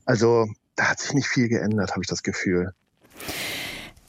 Also 0.06 0.48
da 0.76 0.90
hat 0.90 1.00
sich 1.00 1.14
nicht 1.14 1.28
viel 1.28 1.48
geändert, 1.48 1.92
habe 1.92 2.02
ich 2.02 2.08
das 2.08 2.24
Gefühl. 2.24 2.74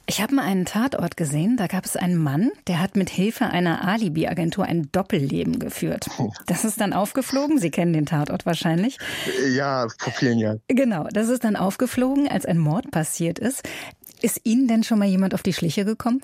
Ich 0.09 0.21
habe 0.21 0.35
mal 0.35 0.45
einen 0.45 0.63
Tatort 0.63 1.17
gesehen, 1.17 1.57
da 1.57 1.67
gab 1.67 1.83
es 1.83 1.97
einen 1.97 2.15
Mann, 2.15 2.51
der 2.67 2.79
hat 2.79 2.95
mit 2.95 3.09
Hilfe 3.09 3.47
einer 3.47 3.85
Alibi-Agentur 3.85 4.63
ein 4.63 4.89
Doppelleben 4.93 5.59
geführt. 5.59 6.07
Das 6.45 6.63
ist 6.63 6.79
dann 6.79 6.93
aufgeflogen, 6.93 7.59
Sie 7.59 7.71
kennen 7.71 7.91
den 7.91 8.05
Tatort 8.05 8.45
wahrscheinlich. 8.45 8.97
Ja, 9.49 9.87
vor 9.99 10.13
vielen 10.13 10.39
Jahren. 10.39 10.61
Genau, 10.69 11.07
das 11.11 11.27
ist 11.27 11.43
dann 11.43 11.57
aufgeflogen, 11.57 12.29
als 12.29 12.45
ein 12.45 12.57
Mord 12.57 12.89
passiert 12.89 13.37
ist. 13.37 13.67
Ist 14.21 14.41
Ihnen 14.45 14.69
denn 14.69 14.83
schon 14.83 14.97
mal 14.97 15.09
jemand 15.09 15.33
auf 15.33 15.43
die 15.43 15.53
Schliche 15.53 15.83
gekommen? 15.83 16.21